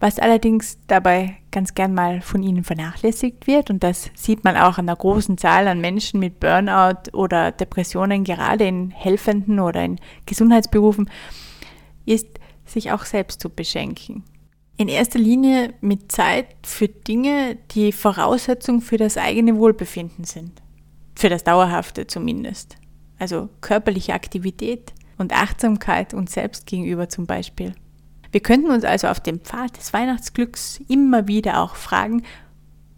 Was 0.00 0.18
allerdings 0.18 0.78
dabei 0.86 1.36
ganz 1.50 1.74
gern 1.74 1.92
mal 1.92 2.22
von 2.22 2.42
ihnen 2.42 2.64
vernachlässigt 2.64 3.46
wird, 3.46 3.68
und 3.68 3.84
das 3.84 4.10
sieht 4.14 4.44
man 4.44 4.56
auch 4.56 4.78
an 4.78 4.86
der 4.86 4.96
großen 4.96 5.36
Zahl 5.36 5.68
an 5.68 5.82
Menschen 5.82 6.20
mit 6.20 6.40
Burnout 6.40 7.10
oder 7.12 7.52
Depressionen, 7.52 8.24
gerade 8.24 8.64
in 8.64 8.90
helfenden 8.92 9.60
oder 9.60 9.84
in 9.84 10.00
Gesundheitsberufen, 10.24 11.10
ist, 12.06 12.26
sich 12.64 12.92
auch 12.92 13.04
selbst 13.04 13.40
zu 13.40 13.50
beschenken. 13.50 14.24
In 14.80 14.88
erster 14.88 15.18
Linie 15.18 15.74
mit 15.82 16.10
Zeit 16.10 16.46
für 16.62 16.88
Dinge, 16.88 17.58
die 17.72 17.92
Voraussetzung 17.92 18.80
für 18.80 18.96
das 18.96 19.18
eigene 19.18 19.58
Wohlbefinden 19.58 20.24
sind. 20.24 20.52
Für 21.14 21.28
das 21.28 21.44
Dauerhafte 21.44 22.06
zumindest. 22.06 22.78
Also 23.18 23.50
körperliche 23.60 24.14
Aktivität 24.14 24.94
und 25.18 25.34
Achtsamkeit 25.34 26.14
uns 26.14 26.32
selbst 26.32 26.64
gegenüber 26.64 27.10
zum 27.10 27.26
Beispiel. 27.26 27.74
Wir 28.32 28.40
könnten 28.40 28.70
uns 28.70 28.84
also 28.84 29.08
auf 29.08 29.20
dem 29.20 29.40
Pfad 29.40 29.76
des 29.76 29.92
Weihnachtsglücks 29.92 30.80
immer 30.88 31.28
wieder 31.28 31.60
auch 31.60 31.74
fragen, 31.74 32.22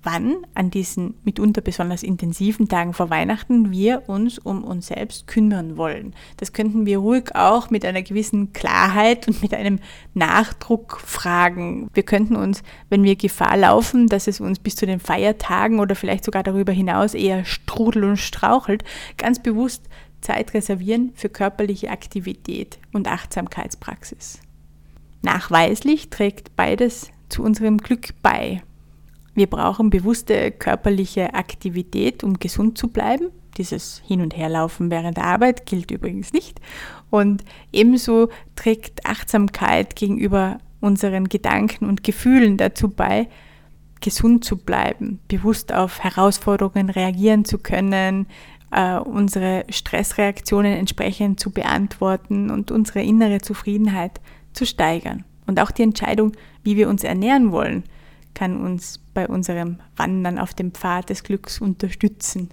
wann 0.03 0.37
an 0.55 0.71
diesen 0.71 1.15
mitunter 1.25 1.61
besonders 1.61 2.03
intensiven 2.03 2.69
Tagen 2.69 2.93
vor 2.93 3.11
Weihnachten 3.11 3.71
wir 3.71 4.09
uns 4.09 4.39
um 4.39 4.65
uns 4.65 4.89
selbst 4.89 5.27
kümmern 5.27 5.77
wollen. 5.77 6.15
Das 6.39 6.53
könnten 6.53 6.87
wir 6.87 6.99
ruhig 6.99 7.35
auch 7.35 7.71
mit 7.71 7.85
einer 7.85 8.03
gewissen 8.03 8.53
Klarheit 8.53 9.29
und 9.29 9.43
mit 9.43 9.55
einem 9.55 9.79
Nachdruck 10.15 11.01
fragen. 11.01 11.89
Wir 11.95 12.03
könnten 12.03 12.37
uns, 12.37 12.63
wenn 12.89 13.05
wir 13.05 13.17
Gefahr 13.17 13.57
laufen, 13.57 14.09
dass 14.09 14.27
es 14.27 14.41
uns 14.41 14.59
bis 14.59 14.77
zu 14.77 14.87
den 14.87 15.01
Feiertagen 15.01 15.79
oder 15.81 15.95
vielleicht 15.95 16.25
sogar 16.25 16.43
darüber 16.43 16.73
hinaus 16.73 17.15
eher 17.15 17.45
strudelt 17.45 18.05
und 18.05 18.17
strauchelt, 18.17 18.85
ganz 19.17 19.41
bewusst 19.41 19.89
Zeit 20.21 20.55
reservieren 20.55 21.13
für 21.15 21.29
körperliche 21.29 21.91
Aktivität 21.91 22.79
und 22.93 23.09
Achtsamkeitspraxis. 23.09 24.41
Nachweislich 25.23 26.11
trägt 26.11 26.57
beides 26.57 27.11
zu 27.29 27.43
unserem 27.43 27.79
Glück 27.79 28.11
bei. 28.23 28.63
Wir 29.35 29.47
brauchen 29.47 29.91
bewusste 29.91 30.51
körperliche 30.51 31.35
Aktivität, 31.35 32.23
um 32.23 32.39
gesund 32.39 32.77
zu 32.77 32.89
bleiben. 32.89 33.31
Dieses 33.57 34.03
Hin- 34.07 34.21
und 34.21 34.37
Herlaufen 34.37 34.91
während 34.91 35.17
der 35.17 35.25
Arbeit 35.25 35.67
gilt 35.67 35.91
übrigens 35.91 36.33
nicht. 36.33 36.61
Und 37.11 37.45
ebenso 37.73 38.29
trägt 38.57 39.07
Achtsamkeit 39.07 39.97
gegenüber 39.97 40.59
unseren 40.81 41.29
Gedanken 41.29 41.87
und 41.87 42.03
Gefühlen 42.03 42.57
dazu 42.57 42.89
bei, 42.89 43.29
gesund 44.01 44.45
zu 44.45 44.57
bleiben, 44.57 45.21
bewusst 45.29 45.73
auf 45.73 46.01
Herausforderungen 46.01 46.91
reagieren 46.91 47.45
zu 47.45 47.59
können, 47.59 48.27
äh, 48.73 48.97
unsere 48.97 49.65
Stressreaktionen 49.69 50.73
entsprechend 50.73 51.39
zu 51.41 51.51
beantworten 51.51 52.51
und 52.51 52.71
unsere 52.71 53.03
innere 53.03 53.41
Zufriedenheit 53.41 54.21
zu 54.53 54.67
steigern. 54.67 55.25
Und 55.47 55.61
auch 55.61 55.71
die 55.71 55.83
Entscheidung, 55.83 56.33
wie 56.65 56.77
wir 56.77 56.89
uns 56.89 57.05
ernähren 57.05 57.53
wollen, 57.53 57.85
kann 58.35 58.61
uns 58.63 59.01
bei 59.15 59.29
unserem 59.29 59.79
Wandern 59.97 60.39
auf 60.39 60.55
dem 60.55 60.73
Pfad 60.73 61.11
des 61.11 61.23
Glücks 61.23 61.61
unterstützen. 61.61 62.49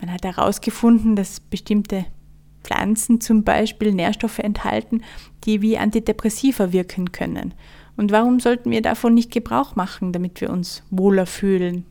Man 0.00 0.12
hat 0.12 0.24
herausgefunden, 0.24 1.16
dass 1.16 1.40
bestimmte 1.40 2.06
Pflanzen 2.62 3.20
zum 3.20 3.44
Beispiel 3.44 3.92
Nährstoffe 3.92 4.38
enthalten, 4.38 5.02
die 5.44 5.62
wie 5.62 5.78
Antidepressiva 5.78 6.72
wirken 6.72 7.12
können. 7.12 7.54
Und 7.96 8.12
warum 8.12 8.40
sollten 8.40 8.70
wir 8.70 8.82
davon 8.82 9.14
nicht 9.14 9.30
Gebrauch 9.30 9.76
machen, 9.76 10.12
damit 10.12 10.40
wir 10.40 10.50
uns 10.50 10.82
wohler 10.90 11.26
fühlen? 11.26 11.84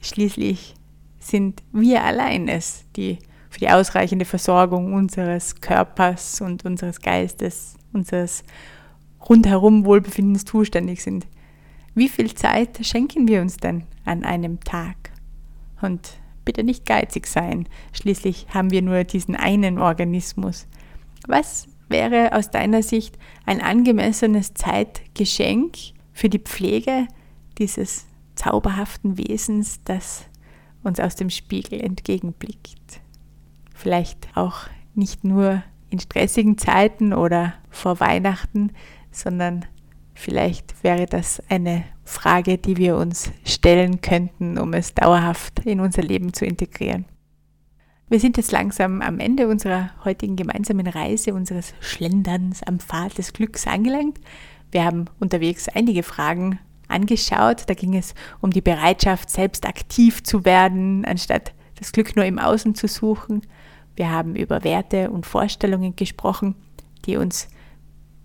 Schließlich 0.00 0.74
sind 1.18 1.62
wir 1.72 2.04
allein 2.04 2.48
es, 2.48 2.84
die 2.96 3.18
für 3.50 3.60
die 3.60 3.70
ausreichende 3.70 4.24
Versorgung 4.24 4.92
unseres 4.92 5.60
Körpers 5.60 6.40
und 6.40 6.64
unseres 6.64 7.00
Geistes, 7.00 7.76
unseres 7.92 8.44
rundherum 9.28 9.84
Wohlbefindens 9.84 10.44
zuständig 10.44 11.02
sind. 11.02 11.26
Wie 11.98 12.08
viel 12.08 12.32
Zeit 12.32 12.78
schenken 12.86 13.26
wir 13.26 13.42
uns 13.42 13.56
denn 13.56 13.82
an 14.04 14.22
einem 14.22 14.60
Tag? 14.60 15.10
Und 15.82 16.12
bitte 16.44 16.62
nicht 16.62 16.86
geizig 16.86 17.26
sein, 17.26 17.68
schließlich 17.92 18.46
haben 18.54 18.70
wir 18.70 18.82
nur 18.82 19.02
diesen 19.02 19.34
einen 19.34 19.80
Organismus. 19.80 20.68
Was 21.26 21.66
wäre 21.88 22.34
aus 22.34 22.52
deiner 22.52 22.84
Sicht 22.84 23.18
ein 23.46 23.60
angemessenes 23.60 24.54
Zeitgeschenk 24.54 25.76
für 26.12 26.28
die 26.28 26.38
Pflege 26.38 27.08
dieses 27.58 28.06
zauberhaften 28.36 29.18
Wesens, 29.18 29.80
das 29.82 30.26
uns 30.84 31.00
aus 31.00 31.16
dem 31.16 31.30
Spiegel 31.30 31.80
entgegenblickt? 31.80 33.00
Vielleicht 33.74 34.28
auch 34.36 34.68
nicht 34.94 35.24
nur 35.24 35.64
in 35.90 35.98
stressigen 35.98 36.58
Zeiten 36.58 37.12
oder 37.12 37.54
vor 37.70 37.98
Weihnachten, 37.98 38.70
sondern 39.10 39.64
vielleicht 40.18 40.82
wäre 40.82 41.06
das 41.06 41.42
eine 41.48 41.84
Frage, 42.04 42.58
die 42.58 42.76
wir 42.76 42.96
uns 42.96 43.30
stellen 43.44 44.00
könnten, 44.00 44.58
um 44.58 44.72
es 44.74 44.94
dauerhaft 44.94 45.60
in 45.64 45.80
unser 45.80 46.02
Leben 46.02 46.32
zu 46.32 46.44
integrieren. 46.44 47.04
Wir 48.08 48.20
sind 48.20 48.36
jetzt 48.38 48.52
langsam 48.52 49.02
am 49.02 49.20
Ende 49.20 49.48
unserer 49.48 49.90
heutigen 50.04 50.36
gemeinsamen 50.36 50.86
Reise, 50.86 51.34
unseres 51.34 51.74
Schlenderns 51.80 52.62
am 52.62 52.80
Pfad 52.80 53.18
des 53.18 53.34
Glücks 53.34 53.66
angelangt. 53.66 54.18
Wir 54.70 54.84
haben 54.84 55.06
unterwegs 55.20 55.68
einige 55.68 56.02
Fragen 56.02 56.58
angeschaut. 56.88 57.64
Da 57.66 57.74
ging 57.74 57.94
es 57.94 58.14
um 58.40 58.50
die 58.50 58.62
Bereitschaft, 58.62 59.28
selbst 59.30 59.66
aktiv 59.66 60.22
zu 60.22 60.44
werden, 60.46 61.04
anstatt 61.04 61.52
das 61.78 61.92
Glück 61.92 62.16
nur 62.16 62.24
im 62.24 62.38
Außen 62.38 62.74
zu 62.74 62.88
suchen. 62.88 63.42
Wir 63.94 64.10
haben 64.10 64.36
über 64.36 64.64
Werte 64.64 65.10
und 65.10 65.26
Vorstellungen 65.26 65.94
gesprochen, 65.94 66.54
die 67.04 67.18
uns 67.18 67.48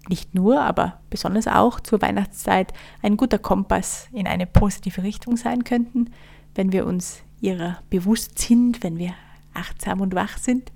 nicht 0.09 0.35
nur, 0.35 0.61
aber 0.61 0.99
besonders 1.09 1.47
auch 1.47 1.79
zur 1.79 2.01
Weihnachtszeit 2.01 2.73
ein 3.01 3.17
guter 3.17 3.39
Kompass 3.39 4.07
in 4.11 4.27
eine 4.27 4.45
positive 4.45 5.03
Richtung 5.03 5.37
sein 5.37 5.63
könnten, 5.63 6.09
wenn 6.55 6.71
wir 6.71 6.85
uns 6.85 7.23
ihrer 7.39 7.79
bewusst 7.89 8.39
sind, 8.39 8.83
wenn 8.83 8.97
wir 8.97 9.13
achtsam 9.53 10.01
und 10.01 10.15
wach 10.15 10.37
sind. 10.37 10.71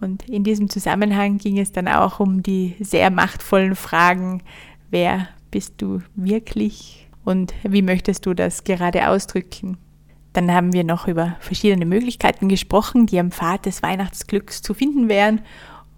Und 0.00 0.28
in 0.28 0.44
diesem 0.44 0.70
Zusammenhang 0.70 1.38
ging 1.38 1.58
es 1.58 1.72
dann 1.72 1.88
auch 1.88 2.20
um 2.20 2.42
die 2.42 2.76
sehr 2.80 3.10
machtvollen 3.10 3.74
Fragen, 3.74 4.42
wer 4.90 5.28
bist 5.50 5.74
du 5.78 6.02
wirklich 6.14 7.08
und 7.24 7.52
wie 7.62 7.82
möchtest 7.82 8.26
du 8.26 8.34
das 8.34 8.64
gerade 8.64 9.08
ausdrücken? 9.08 9.78
Dann 10.32 10.52
haben 10.52 10.72
wir 10.72 10.84
noch 10.84 11.08
über 11.08 11.36
verschiedene 11.40 11.86
Möglichkeiten 11.86 12.48
gesprochen, 12.48 13.06
die 13.06 13.18
am 13.18 13.32
Pfad 13.32 13.66
des 13.66 13.82
Weihnachtsglücks 13.82 14.62
zu 14.62 14.74
finden 14.74 15.08
wären 15.08 15.40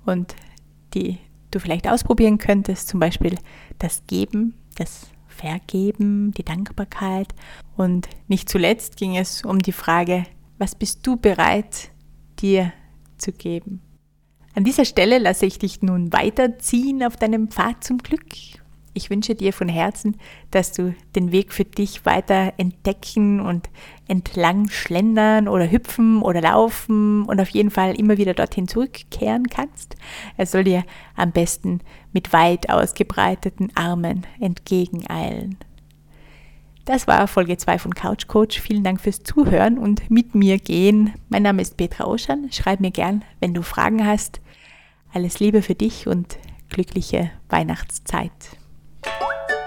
und 0.06 0.34
die 0.94 1.18
du 1.50 1.60
vielleicht 1.60 1.88
ausprobieren 1.88 2.38
könntest. 2.38 2.88
Zum 2.88 3.00
Beispiel 3.00 3.36
das 3.78 4.06
Geben, 4.06 4.54
das 4.76 5.08
Vergeben, 5.28 6.32
die 6.32 6.44
Dankbarkeit. 6.44 7.28
Und 7.76 8.08
nicht 8.28 8.48
zuletzt 8.48 8.96
ging 8.96 9.16
es 9.16 9.44
um 9.44 9.58
die 9.58 9.72
Frage, 9.72 10.24
was 10.58 10.74
bist 10.74 11.06
du 11.06 11.16
bereit, 11.16 11.90
dir 12.40 12.72
zu 13.16 13.32
geben? 13.32 13.80
An 14.54 14.64
dieser 14.64 14.84
Stelle 14.84 15.18
lasse 15.18 15.46
ich 15.46 15.58
dich 15.58 15.80
nun 15.80 16.12
weiterziehen 16.12 17.02
auf 17.02 17.16
deinem 17.16 17.48
Pfad 17.48 17.84
zum 17.84 17.98
Glück 17.98 18.26
ich 19.00 19.08
wünsche 19.08 19.34
dir 19.34 19.54
von 19.54 19.68
Herzen, 19.68 20.16
dass 20.50 20.72
du 20.72 20.94
den 21.16 21.32
Weg 21.32 21.54
für 21.54 21.64
dich 21.64 22.04
weiter 22.04 22.52
entdecken 22.58 23.40
und 23.40 23.70
entlang 24.08 24.68
schlendern 24.68 25.48
oder 25.48 25.70
hüpfen 25.70 26.20
oder 26.20 26.42
laufen 26.42 27.24
und 27.24 27.40
auf 27.40 27.48
jeden 27.48 27.70
Fall 27.70 27.98
immer 27.98 28.18
wieder 28.18 28.34
dorthin 28.34 28.68
zurückkehren 28.68 29.46
kannst. 29.48 29.96
Er 30.36 30.44
soll 30.44 30.64
dir 30.64 30.84
am 31.16 31.32
besten 31.32 31.80
mit 32.12 32.34
weit 32.34 32.68
ausgebreiteten 32.68 33.74
Armen 33.74 34.26
entgegeneilen. 34.38 35.56
Das 36.84 37.06
war 37.06 37.26
Folge 37.26 37.56
2 37.56 37.78
von 37.78 37.94
Couch 37.94 38.26
Coach. 38.26 38.60
Vielen 38.60 38.84
Dank 38.84 39.00
fürs 39.00 39.22
Zuhören 39.22 39.78
und 39.78 40.10
mit 40.10 40.34
mir 40.34 40.58
gehen. 40.58 41.14
Mein 41.28 41.44
Name 41.44 41.62
ist 41.62 41.76
Petra 41.76 42.04
Oschan. 42.04 42.50
Schreib 42.52 42.80
mir 42.80 42.90
gern, 42.90 43.24
wenn 43.38 43.54
du 43.54 43.62
Fragen 43.62 44.06
hast. 44.06 44.40
Alles 45.12 45.40
Liebe 45.40 45.62
für 45.62 45.74
dich 45.74 46.06
und 46.06 46.38
glückliche 46.68 47.30
Weihnachtszeit. 47.48 48.59
Bye. 49.18 49.59